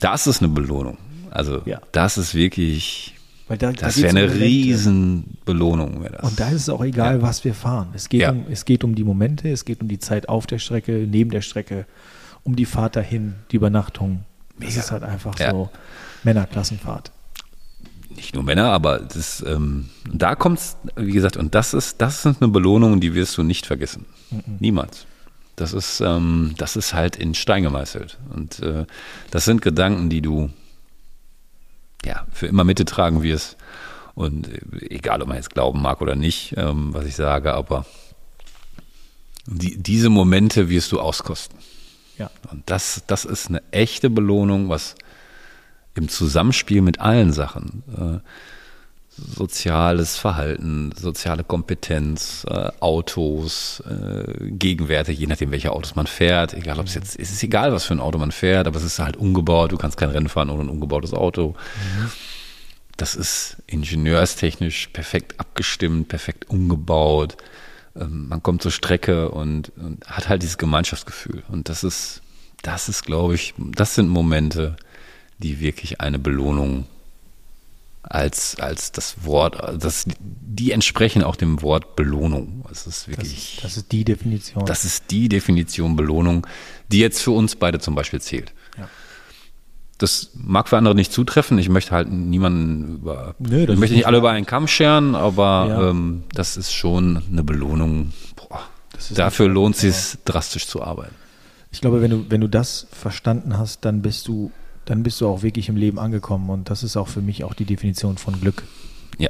[0.00, 0.96] das ist eine Belohnung.
[1.30, 1.82] Also Ja.
[1.92, 3.14] das ist wirklich,
[3.48, 4.44] Weil da, da das geht's wäre um eine Momente.
[4.44, 6.02] riesen Belohnung.
[6.02, 6.30] Wäre das.
[6.30, 7.88] Und da ist es auch egal, was wir fahren.
[7.94, 8.30] Es geht, Ja.
[8.32, 11.30] um, es geht um die Momente, es geht um die Zeit auf der Strecke, neben
[11.30, 11.86] der Strecke,
[12.42, 14.24] um die Fahrt dahin, die Übernachtung.
[14.58, 14.80] Das Mega.
[14.80, 15.50] ist halt einfach Ja.
[15.52, 15.70] so
[16.24, 17.12] Männerklassenfahrt.
[18.14, 22.40] nicht nur Männer, aber das, ähm, da kommt's, wie gesagt, und das ist, das ist
[22.40, 24.06] eine Belohnung, die wirst du nicht vergessen.
[24.58, 25.04] Niemals.
[25.54, 28.16] Das ist, ähm, das ist halt in Stein gemeißelt.
[28.34, 28.86] Und äh,
[29.30, 30.48] das sind Gedanken, die du
[32.06, 33.56] ja für immer mittragen wirst.
[34.14, 37.84] Und äh, egal, ob man jetzt glauben mag oder nicht, ähm, was ich sage, aber
[39.46, 41.58] die, diese Momente wirst du auskosten.
[42.18, 42.30] Ja.
[42.50, 44.94] Und das, das ist eine echte Belohnung, was
[45.94, 48.28] im Zusammenspiel mit allen Sachen, äh,
[49.16, 56.78] soziales Verhalten, soziale Kompetenz, äh, Autos, äh, Gegenwerte, je nachdem, welche Autos man fährt, egal
[56.78, 58.98] ob es jetzt, es ist egal, was für ein Auto man fährt, aber es ist
[58.98, 61.54] halt umgebaut, du kannst kein Rennen fahren ohne ein umgebautes Auto.
[62.96, 67.36] Das ist ingenieurstechnisch perfekt abgestimmt, perfekt umgebaut.
[67.94, 71.42] Ähm, man kommt zur Strecke und, und hat halt dieses Gemeinschaftsgefühl.
[71.48, 72.22] Und das ist,
[72.62, 74.76] das ist, glaube ich, das sind Momente,
[75.38, 76.86] die wirklich eine Belohnung
[78.08, 82.64] als, als das Wort, das, die entsprechen auch dem Wort Belohnung.
[82.70, 84.64] Es ist Das wirklich, ist, das ist die Definition.
[84.64, 86.46] das ist die Definition Belohnung,
[86.90, 88.52] die jetzt für uns beide zum Beispiel zählt.
[88.78, 88.88] Ja.
[89.98, 91.58] Das mag für andere nicht zutreffen.
[91.58, 95.14] Ich möchte halt niemanden über, Nö, das ich möchte nicht alle über einen Kamm scheren,
[95.14, 95.90] aber Ja.
[95.90, 98.12] ähm, das ist schon eine Belohnung.
[98.36, 98.60] Boah,
[98.92, 101.14] Das dafür lohnt es sich drastisch zu arbeiten.
[101.72, 104.52] Ich glaube, wenn du, wenn du das verstanden hast, dann bist du,
[104.86, 106.48] dann bist du auch wirklich im Leben angekommen.
[106.48, 108.62] Und das ist auch für mich auch die Definition von Glück.
[109.18, 109.28] Ja,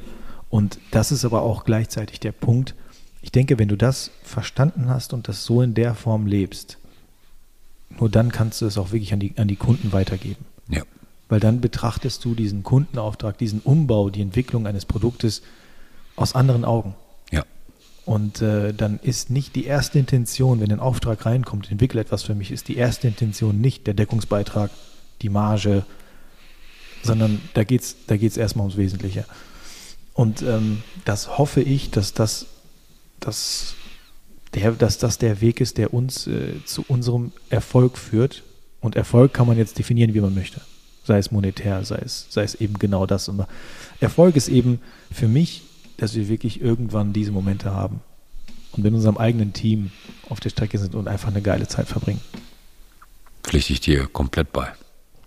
[0.49, 2.75] Und das ist aber auch gleichzeitig der Punkt.
[3.23, 6.79] Ich denke, wenn du das verstanden hast und das so in der Form lebst,
[7.99, 10.45] nur dann kannst du es auch wirklich an die, an die Kunden weitergeben.
[10.69, 10.83] ja,
[11.29, 15.42] Weil dann betrachtest du diesen Kundenauftrag, diesen Umbau, die Entwicklung eines Produktes
[16.16, 16.95] aus anderen Augen.
[17.31, 17.45] ja,
[18.05, 22.35] Und äh, dann ist nicht die erste Intention, wenn ein Auftrag reinkommt, entwickle etwas für
[22.35, 24.71] mich, ist die erste Intention nicht der Deckungsbeitrag,
[25.27, 25.85] die Marge,
[27.03, 29.25] sondern da geht es da geht's erstmal ums Wesentliche.
[30.15, 32.47] Und ähm, das hoffe ich, dass das,
[33.21, 33.75] dass,
[34.55, 38.43] der, dass das der Weg ist, der uns äh, zu unserem Erfolg führt.
[38.81, 40.61] Und Erfolg kann man jetzt definieren, wie man möchte.
[41.05, 43.29] Sei es monetär, sei es, sei es eben genau das.
[43.29, 43.45] Und
[44.01, 44.81] Erfolg ist eben
[45.12, 45.62] für mich,
[45.99, 48.01] dass wir wirklich irgendwann diese Momente haben
[48.73, 49.91] und mit unserem eigenen Team
[50.29, 52.21] auf der Strecke sind und einfach eine geile Zeit verbringen.
[53.43, 54.73] pflichte ich dir komplett bei.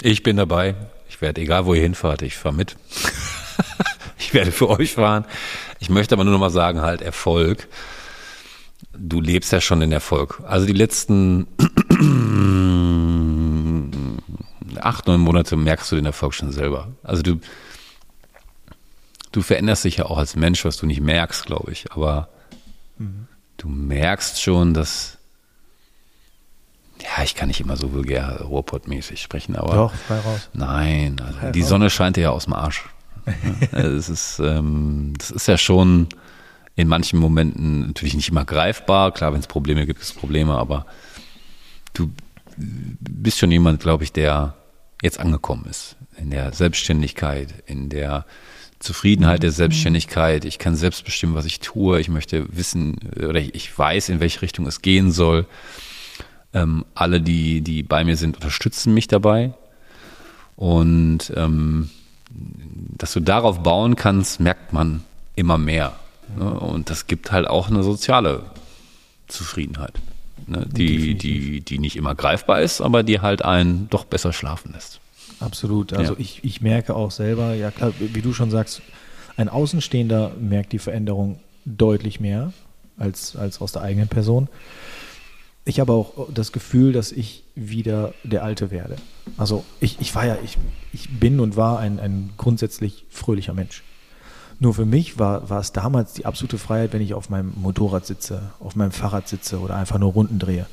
[0.02, 0.76] Ich bin dabei.
[1.10, 2.78] Ich werde, egal wo ihr hinfahrt, ich fahre mit.
[4.18, 5.26] ich werde für euch fahren.
[5.80, 7.68] Ich möchte aber nur noch mal sagen, halt Erfolg.
[8.94, 10.42] Du lebst ja schon den Erfolg.
[10.46, 11.48] Also die letzten
[14.82, 16.90] acht, neun Monate merkst du den Erfolg schon selber.
[17.04, 17.40] Also du,
[19.32, 21.92] du veränderst dich ja auch als Mensch, was du nicht merkst, glaube ich.
[21.92, 22.30] Aber
[23.58, 25.18] du merkst schon, dass
[27.02, 30.50] ja, ich kann nicht immer so vulgär Ruhrpott-mäßig sprechen, aber Doch, frei raus.
[30.54, 31.70] nein, also Frei die raus.
[31.70, 32.84] Sonne scheint ja aus dem Arsch.
[33.72, 36.08] Es ist, ähm, das ist ja schon
[36.76, 39.14] in manchen Momenten natürlich nicht immer greifbar.
[39.14, 40.86] Klar, wenn es Probleme gibt, gibt es Probleme, aber
[41.94, 42.10] du
[42.58, 44.56] bist schon jemand, glaube ich, der
[45.02, 48.26] jetzt angekommen ist in der Selbstständigkeit, in der
[48.80, 50.46] Zufriedenheit der Selbstständigkeit.
[50.46, 52.00] Ich kann selbst bestimmen, was ich tue.
[52.00, 55.46] Ich möchte wissen oder ich weiß, in welche Richtung es gehen soll.
[56.54, 59.54] Ähm, alle, die, die bei mir sind, unterstützen mich dabei.
[60.56, 61.90] Und ähm,
[62.32, 65.04] dass du darauf bauen kannst, merkt man
[65.36, 65.96] immer mehr.
[66.38, 66.50] Ne?
[66.50, 68.44] Und das gibt halt auch eine soziale
[69.28, 69.94] Zufriedenheit,
[70.48, 70.66] ne?
[70.70, 75.00] die, die, die nicht immer greifbar ist, aber die halt einen doch besser schlafen lässt.
[75.40, 75.94] Absolut.
[75.94, 76.20] Also Ja.
[76.20, 78.82] ich, ich merke auch selber, ja klar, wie du schon sagst,
[79.38, 82.52] ein Außenstehender merkt die Veränderung deutlich mehr
[82.98, 84.50] als, als aus der eigenen Person.
[85.70, 88.96] Ich habe auch das Gefühl, dass ich wieder der Alte werde.
[89.38, 90.58] Also ich, ich war ja, ich,
[90.92, 93.84] ich bin und war ein, ein grundsätzlich fröhlicher Mensch.
[94.60, 98.06] Nur für mich war, war es damals die absolute Freiheit, wenn ich auf meinem Motorrad
[98.06, 100.66] sitze, auf meinem Fahrrad sitze oder einfach nur Runden drehe.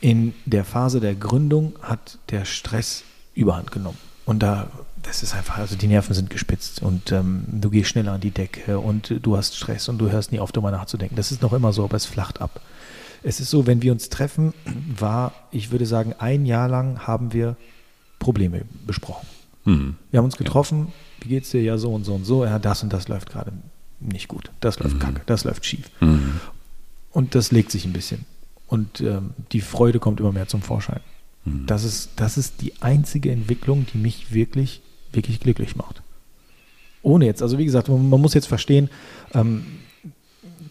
[0.00, 3.02] In der Phase der Gründung hat der Stress
[3.34, 3.98] überhand genommen.
[4.26, 4.70] Und da,
[5.02, 8.30] das ist einfach, also die Nerven sind gespitzt und ähm, du gehst schneller an die
[8.30, 11.16] Decke und du hast Stress und du hörst nie auf, darüber nachzudenken.
[11.16, 12.60] Das ist noch immer so, aber es flacht ab.
[13.22, 14.54] Es ist so, wenn wir uns treffen,
[14.96, 17.56] war, ich würde sagen, ein Jahr lang haben wir
[18.18, 19.26] Probleme besprochen.
[19.64, 19.96] Mhm.
[20.10, 21.24] Wir haben uns getroffen, ja.
[21.24, 21.62] wie geht's dir?
[21.62, 22.44] Ja, so und so und so.
[22.44, 23.52] Ja, das und das läuft gerade
[24.00, 24.50] nicht gut.
[24.60, 25.00] Das läuft mhm.
[25.00, 25.90] kacke, das läuft schief.
[26.00, 26.40] Mhm.
[27.10, 28.24] Und das legt sich ein bisschen.
[28.66, 31.00] Und ähm, die Freude kommt immer mehr zum Vorschein.
[31.44, 31.66] Mhm.
[31.66, 34.80] Das, ist, das ist die einzige Entwicklung, die mich wirklich,
[35.12, 36.02] wirklich glücklich macht.
[37.02, 38.90] Ohne jetzt, also wie gesagt, man, man muss jetzt verstehen,
[39.34, 39.64] ähm,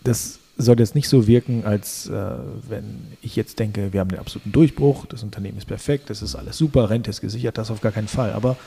[0.03, 2.31] das soll jetzt nicht so wirken, als äh,
[2.67, 6.35] wenn ich jetzt denke, wir haben den absoluten Durchbruch, das Unternehmen ist perfekt, das ist
[6.35, 8.33] alles super, Rente ist gesichert, das auf gar keinen Fall.
[8.33, 8.57] Aber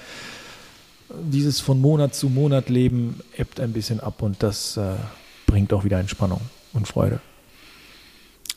[1.11, 4.95] dieses von Monat zu Monat Leben ebbt ein bisschen ab und das äh,
[5.47, 6.41] bringt auch wieder Entspannung
[6.73, 7.21] und Freude.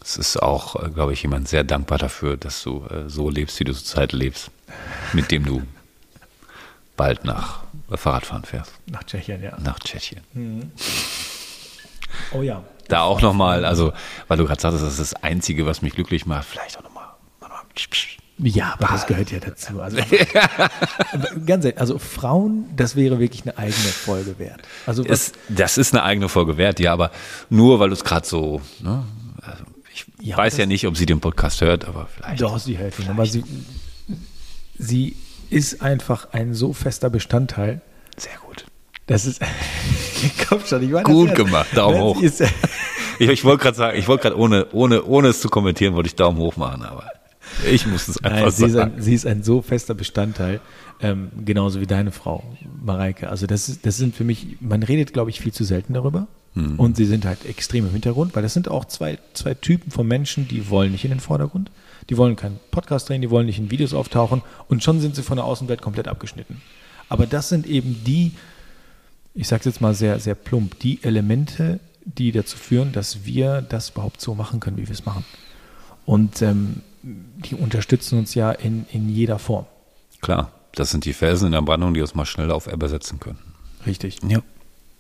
[0.02, 3.60] Es ist auch, äh, glaube ich, jemand sehr dankbar dafür, dass du äh, so lebst,
[3.60, 4.50] wie du zurzeit lebst,
[5.12, 5.62] mit dem du
[6.96, 8.72] bald nach äh, Fahrradfahren fährst.
[8.86, 9.58] Nach Tschechien, ja.
[9.60, 10.22] Nach Tschechien.
[10.34, 10.72] Mhm.
[12.32, 13.94] Oh ja da auch nochmal, also,
[14.28, 17.06] weil du gerade sagtest, das ist das Einzige, was mich glücklich macht, vielleicht auch nochmal.
[18.38, 19.82] Ja, aber das gehört ja dazu.
[19.82, 19.98] Also,
[21.46, 24.62] ganz ehrlich, also Frauen, das wäre wirklich eine eigene Folge wert.
[24.86, 27.12] Also es, das ist eine eigene Folge wert, ja, aber
[27.50, 29.06] nur weil du es gerade so, ne,
[29.42, 32.42] also ich ja, weiß ja nicht, ob sie den Podcast hört, aber vielleicht.
[32.42, 33.44] Doch, sie hört ihn, aber sie,
[34.78, 35.16] sie
[35.50, 37.82] ist einfach ein so fester Bestandteil.
[38.18, 38.65] Sehr gut.
[39.08, 39.42] Das ist,
[40.50, 42.22] komm schon, ich meine, Gut gemacht, Daumen hoch.
[43.20, 46.08] ich, ich wollte gerade sagen, ich wollte gerade ohne, ohne, ohne es zu kommentieren, wollte
[46.08, 47.12] ich Daumen hoch machen, aber
[47.72, 48.92] ich muss es einfach Nein, sie sagen.
[48.92, 50.60] Ist ein, sie ist ein so fester Bestandteil,
[51.02, 52.44] ähm, genauso wie deine Frau,
[52.84, 53.30] Mareike.
[53.30, 56.28] Also das, ist, das sind für mich, man redet, glaube ich, viel zu selten darüber.
[56.56, 56.80] Mhm.
[56.80, 60.08] Und sie sind halt extrem im Hintergrund, weil das sind auch zwei, zwei Typen von
[60.08, 61.70] Menschen, die wollen nicht in den Vordergrund.
[62.10, 65.24] Die wollen keinen Podcast drehen, die wollen nicht in Videos auftauchen und schon sind sie
[65.24, 66.62] von der Außenwelt komplett abgeschnitten.
[67.10, 68.32] Aber das sind eben die,
[69.36, 73.62] ich sage es jetzt mal sehr, sehr plump, die Elemente, die dazu führen, dass wir
[73.62, 75.26] das überhaupt so machen können, wie wir es machen.
[76.06, 79.66] Und ähm, die unterstützen uns ja in, in jeder Form.
[80.22, 83.20] Klar, das sind die Felsen in der Brandung, die uns mal schnell auf Ebbe setzen
[83.20, 83.40] können.
[83.86, 84.20] Richtig.
[84.28, 84.42] Ja.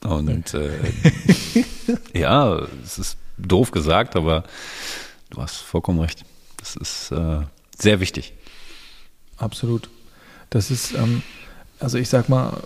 [0.04, 0.69] Und äh,
[2.19, 4.43] ja, es ist doof gesagt, aber
[5.30, 6.26] du hast vollkommen recht.
[6.58, 7.41] Das ist äh,
[7.78, 8.34] sehr wichtig.
[9.38, 9.89] Absolut.
[10.50, 11.24] Das ist, ähm,
[11.80, 12.63] also ich sag mal,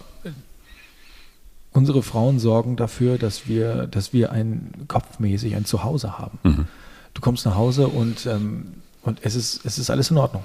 [1.80, 6.38] unsere Frauen sorgen dafür, dass wir, dass wir ein kopfmäßig ein Zuhause haben.
[6.44, 6.68] Mhm.
[7.14, 10.44] Du kommst nach Hause und, ähm, und es ist, es ist alles in Ordnung.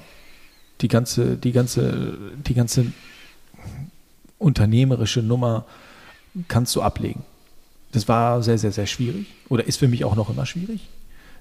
[0.81, 2.17] Die ganze, die ganze,
[2.47, 2.87] die ganze
[4.39, 5.65] unternehmerische Nummer
[6.47, 7.25] kannst du ablegen.
[7.91, 10.89] Das war sehr, sehr, sehr schwierig oder ist für mich auch noch immer schwierig.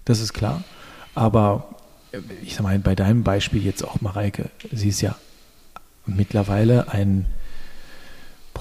[0.06, 0.64] Das ist klar.
[1.14, 1.76] Aber
[2.12, 5.16] äh, ich sag mal, bei deinem Beispiel jetzt auch Mareike, sie ist ja
[6.08, 7.28] mittlerweile ein,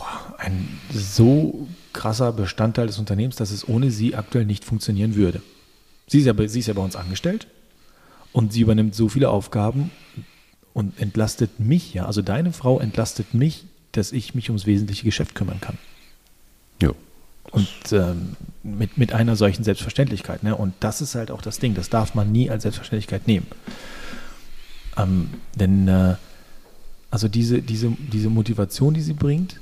[0.02, 5.42] boah, ein so krasser Bestandteil des Unternehmens, dass es ohne sie aktuell nicht funktionieren würde.
[6.08, 7.46] Sie ist ja, sie ist ja bei uns angestellt
[8.32, 9.90] und sie übernimmt so viele Aufgaben
[10.74, 12.06] und entlastet mich ja.
[12.06, 15.78] Also deine Frau entlastet mich, dass ich mich ums wesentliche Geschäft kümmern kann.
[16.80, 16.90] Ja.
[17.50, 20.42] Und ähm, mit, mit einer solchen Selbstverständlichkeit.
[20.42, 20.56] Ne?
[20.56, 21.74] Und das ist halt auch das Ding.
[21.74, 23.46] Das darf man nie als Selbstverständlichkeit nehmen.
[24.96, 26.16] Ähm, denn äh,
[27.10, 29.60] also diese, diese, diese Motivation, die sie bringt,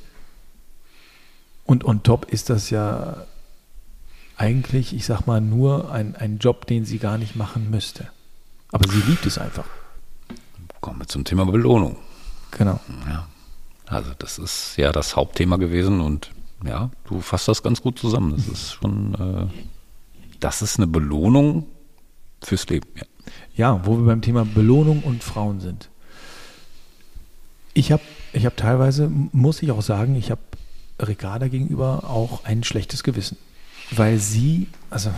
[1.71, 3.27] und on top ist das ja
[4.37, 8.09] eigentlich, ich sag mal, nur ein, ein Job, den sie gar nicht machen müsste.
[8.73, 9.67] Aber sie liebt es einfach.
[10.81, 11.97] Kommen wir zum Thema Belohnung.
[12.51, 12.81] Genau.
[13.07, 13.29] Ja.
[13.87, 16.33] Also das ist ja das Hauptthema gewesen und
[16.67, 18.35] ja, du fasst das ganz gut zusammen.
[18.35, 19.47] Das ist schon, äh,
[20.41, 21.69] das ist eine Belohnung
[22.43, 22.89] fürs Leben.
[22.97, 23.05] Ja.
[23.55, 25.89] ja, wo wir beim Thema Belohnung und Frauen sind.
[27.75, 28.03] Ich habe
[28.33, 30.41] ich hab teilweise, muss ich auch sagen, ich habe
[31.07, 33.37] Ricarda gegenüber auch ein schlechtes Gewissen.
[33.91, 35.13] Weil sie, also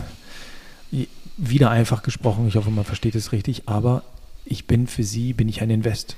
[1.37, 4.03] wieder einfach gesprochen, ich hoffe, man versteht es richtig, aber
[4.45, 6.15] ich bin für sie, bin ich ein Invest.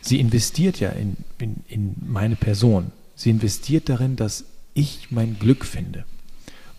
[0.00, 2.90] Sie investiert ja in, in, in meine Person.
[3.14, 6.04] Sie investiert darin, dass ich mein Glück finde.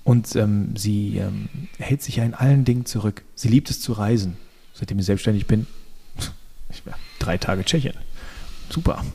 [0.04, 1.48] Und ähm, sie ähm,
[1.78, 3.24] hält sich ja in allen Dingen zurück.
[3.36, 4.36] Sie liebt es zu reisen.
[4.74, 5.68] Seitdem ich selbstständig bin,
[6.70, 7.94] ich war drei Tage Tschechien.
[8.70, 9.06] Super.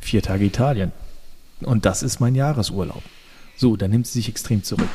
[0.00, 0.92] Vier Tage Italien.
[1.60, 3.02] Und das ist mein Jahresurlaub.
[3.56, 4.88] So, dann nimmt sie sich extrem zurück.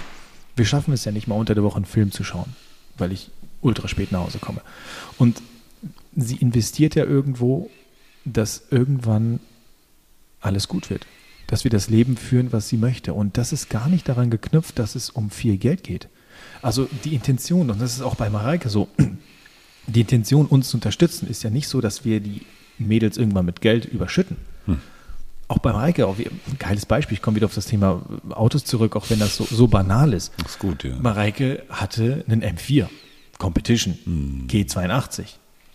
[0.55, 2.55] Wir schaffen es ja nicht mal unter der Woche einen Film zu schauen,
[2.97, 3.29] weil ich
[3.61, 4.61] ultra spät nach Hause komme.
[5.17, 5.41] Und
[6.15, 7.69] sie investiert ja irgendwo,
[8.25, 9.39] dass irgendwann
[10.41, 11.05] alles gut wird.
[11.47, 13.13] Dass wir das Leben führen, was sie möchte.
[13.13, 16.09] Und das ist gar nicht daran geknüpft, dass es um viel Geld geht.
[16.61, 18.87] Also die Intention, und das ist auch bei Mareike so,
[19.87, 22.41] die Intention, uns zu unterstützen, ist ja nicht so, dass wir die
[22.77, 24.37] Mädels irgendwann mit Geld überschütten.
[24.65, 24.79] Hm.
[25.49, 28.65] Auch bei Mareike, auch wie, ein geiles Beispiel, ich komme wieder auf das Thema Autos
[28.65, 30.31] zurück, auch wenn das so, so banal ist.
[30.37, 30.95] Das ist gut, ja.
[31.01, 32.87] Mareike hatte einen M4
[33.39, 34.47] Competition hm.
[34.47, 35.25] G82.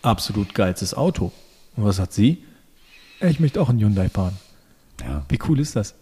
[0.03, 1.33] Absolut geilstes Auto.
[1.77, 2.45] Und was hat sie?
[3.21, 4.37] Ich möchte auch einen Hyundai fahren.
[5.01, 5.25] Ja.
[5.29, 5.95] Wie cool ist das?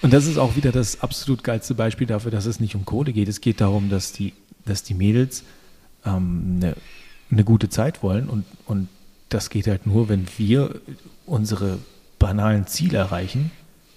[0.00, 3.12] Und das ist auch wieder das absolut geilste Beispiel dafür, dass es nicht um Kohle
[3.12, 3.28] geht.
[3.28, 4.32] Es geht darum, dass die,
[4.64, 5.44] dass die Mädels
[6.06, 6.76] ähm, eine,
[7.30, 8.88] eine gute Zeit wollen und, und
[9.28, 10.80] das geht halt nur, wenn wir
[11.26, 11.78] unsere
[12.20, 13.50] banalen Ziele erreichen,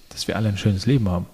[0.10, 1.28] dass wir alle ein schönes Leben haben.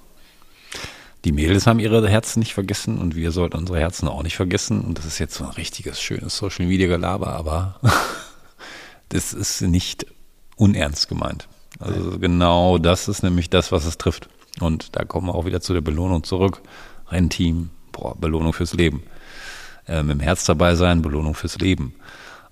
[1.26, 4.82] Die Mädels haben ihre Herzen nicht vergessen und wir sollten unsere Herzen auch nicht vergessen.
[4.82, 7.80] Und das ist jetzt so ein richtiges, schönes Social Media Gelaber, aber
[9.10, 10.06] das ist nicht
[10.56, 11.48] unernst gemeint.
[11.80, 14.30] Also genau das ist nämlich das, was es trifft.
[14.60, 16.62] Und da kommen wir auch wieder zu der Belohnung zurück.
[17.10, 19.04] Rennteam, boah, Belohnung fürs Leben.
[19.88, 21.96] Äh, mit dem Herz dabei sein, Belohnung fürs Leben.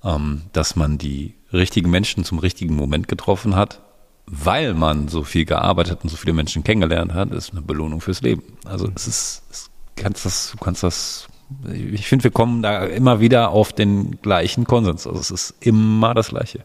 [0.03, 3.81] Ähm, dass man die richtigen Menschen zum richtigen Moment getroffen hat,
[4.28, 8.21] weil man so viel gearbeitet und so viele Menschen kennengelernt hat, ist eine Belohnung fürs
[8.21, 8.43] Leben.
[8.65, 11.28] Also es ist, es kannst das, du kannst das,
[11.73, 15.07] ich finde, wir kommen da immer wieder auf den gleichen Konsens.
[15.07, 16.59] Also es ist immer das Gleiche.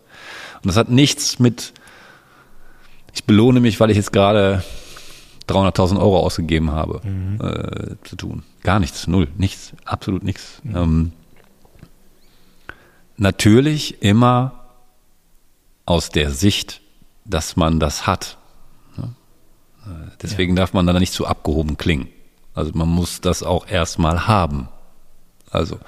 [0.57, 1.73] Und das hat nichts mit,
[3.15, 4.65] ich belohne mich, weil ich jetzt gerade
[5.49, 7.41] 300.000 Euro ausgegeben habe, mhm.
[7.41, 8.43] äh, zu tun.
[8.63, 10.61] Gar nichts, null, nichts, absolut nichts.
[10.65, 10.77] Mhm.
[10.77, 11.13] Ähm,
[13.17, 14.59] natürlich immer
[15.87, 16.82] aus der Sicht,
[17.33, 18.39] dass man das hat.
[18.97, 19.15] Ne?
[20.23, 20.63] Deswegen ja.
[20.63, 22.09] darf man dann nicht zu abgehoben klingen.
[22.55, 24.69] Also man muss das auch erstmal haben.
[25.51, 25.79] Also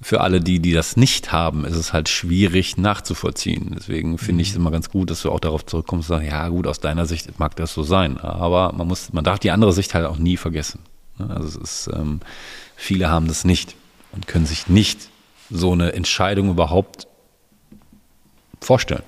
[0.00, 3.74] für alle die, die das nicht haben, ist es halt schwierig nachzuvollziehen.
[3.76, 4.62] Deswegen finde ich es mhm.
[4.62, 7.38] immer ganz gut, dass du auch darauf zurückkommst und sagst, ja gut, aus deiner Sicht
[7.38, 8.18] mag das so sein.
[8.18, 10.80] Aber man muss, man darf die andere Sicht halt auch nie vergessen.
[11.18, 12.20] Also es ist, ähm,
[12.76, 13.74] viele haben das nicht
[14.12, 15.08] und können sich nicht
[15.50, 17.06] so eine Entscheidung überhaupt
[18.60, 19.02] vorstellen.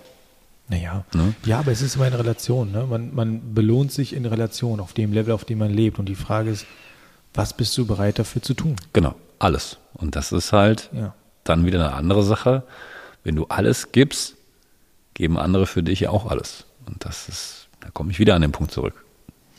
[0.68, 1.34] Naja, ne?
[1.46, 2.72] ja, aber es ist immer eine Relation.
[2.72, 2.86] Ne?
[2.88, 5.98] Man, man belohnt sich in Relation auf dem Level, auf dem man lebt.
[5.98, 6.66] Und die Frage ist,
[7.32, 8.76] was bist du bereit dafür zu tun?
[8.92, 9.78] Genau alles.
[9.94, 11.14] Und das ist halt ja.
[11.44, 12.64] dann wieder eine andere Sache.
[13.24, 14.36] Wenn du alles gibst,
[15.14, 16.66] geben andere für dich auch alles.
[16.86, 19.04] Und das ist, da komme ich wieder an den Punkt zurück.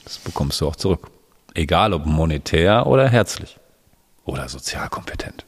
[0.03, 1.09] Das bekommst du auch zurück.
[1.53, 3.57] Egal ob monetär oder herzlich.
[4.25, 5.45] Oder sozial kompetent.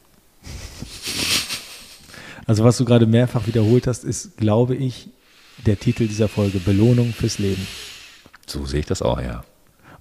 [2.46, 5.08] Also was du gerade mehrfach wiederholt hast, ist, glaube ich,
[5.58, 7.66] der Titel dieser Folge Belohnung fürs Leben.
[8.46, 9.44] So sehe ich das auch, ja.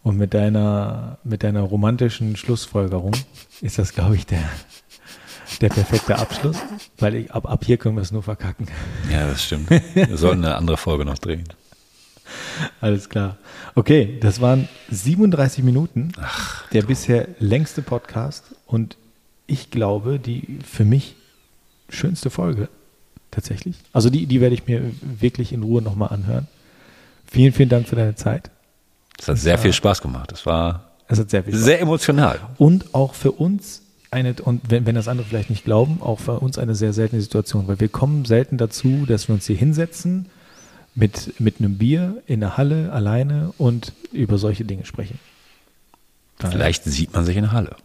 [0.04, 3.14] Und mit deiner, mit deiner romantischen Schlussfolgerung
[3.62, 4.50] ist das, glaube ich, der,
[5.62, 6.58] der perfekte Abschluss,
[6.98, 8.68] weil ich, ab, ab hier können wir es nur verkacken.
[9.12, 9.70] Ja, das stimmt.
[9.94, 11.44] Wir sollten eine andere Folge noch drehen.
[12.80, 13.38] Alles klar.
[13.76, 18.98] Okay, das waren 37 Minuten, Ach, der bisher längste Podcast und
[19.48, 21.16] ich glaube, die für mich
[21.90, 22.70] schönste Folge
[23.32, 23.76] tatsächlich.
[23.94, 26.48] Also die, die werde ich mir wirklich in Ruhe nochmal anhören.
[27.26, 28.52] Vielen, vielen Dank für deine Zeit.
[29.18, 30.32] Es hat sehr viel Spaß gemacht.
[30.32, 31.64] Es war es hat sehr, viel Spaß.
[31.64, 32.40] sehr emotional.
[32.58, 36.40] Und auch für uns eine, und wenn, wenn das andere vielleicht nicht glauben, auch für
[36.40, 40.28] uns eine sehr seltene Situation, weil wir kommen selten dazu, dass wir uns hier hinsetzen
[40.96, 45.20] mit, mit einem Bier in der Halle alleine und über solche Dinge sprechen.
[46.40, 47.76] Vielleicht sieht man sich in der Halle.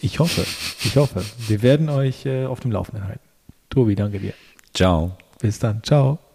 [0.00, 0.46] Ich hoffe,
[0.84, 1.24] ich hoffe.
[1.48, 3.27] Wir werden euch äh, auf dem Laufenden halten.
[3.70, 4.34] Tobi, danke dir.
[4.74, 5.16] Ciao.
[5.40, 5.82] Bis dann.
[5.82, 6.18] Ciao.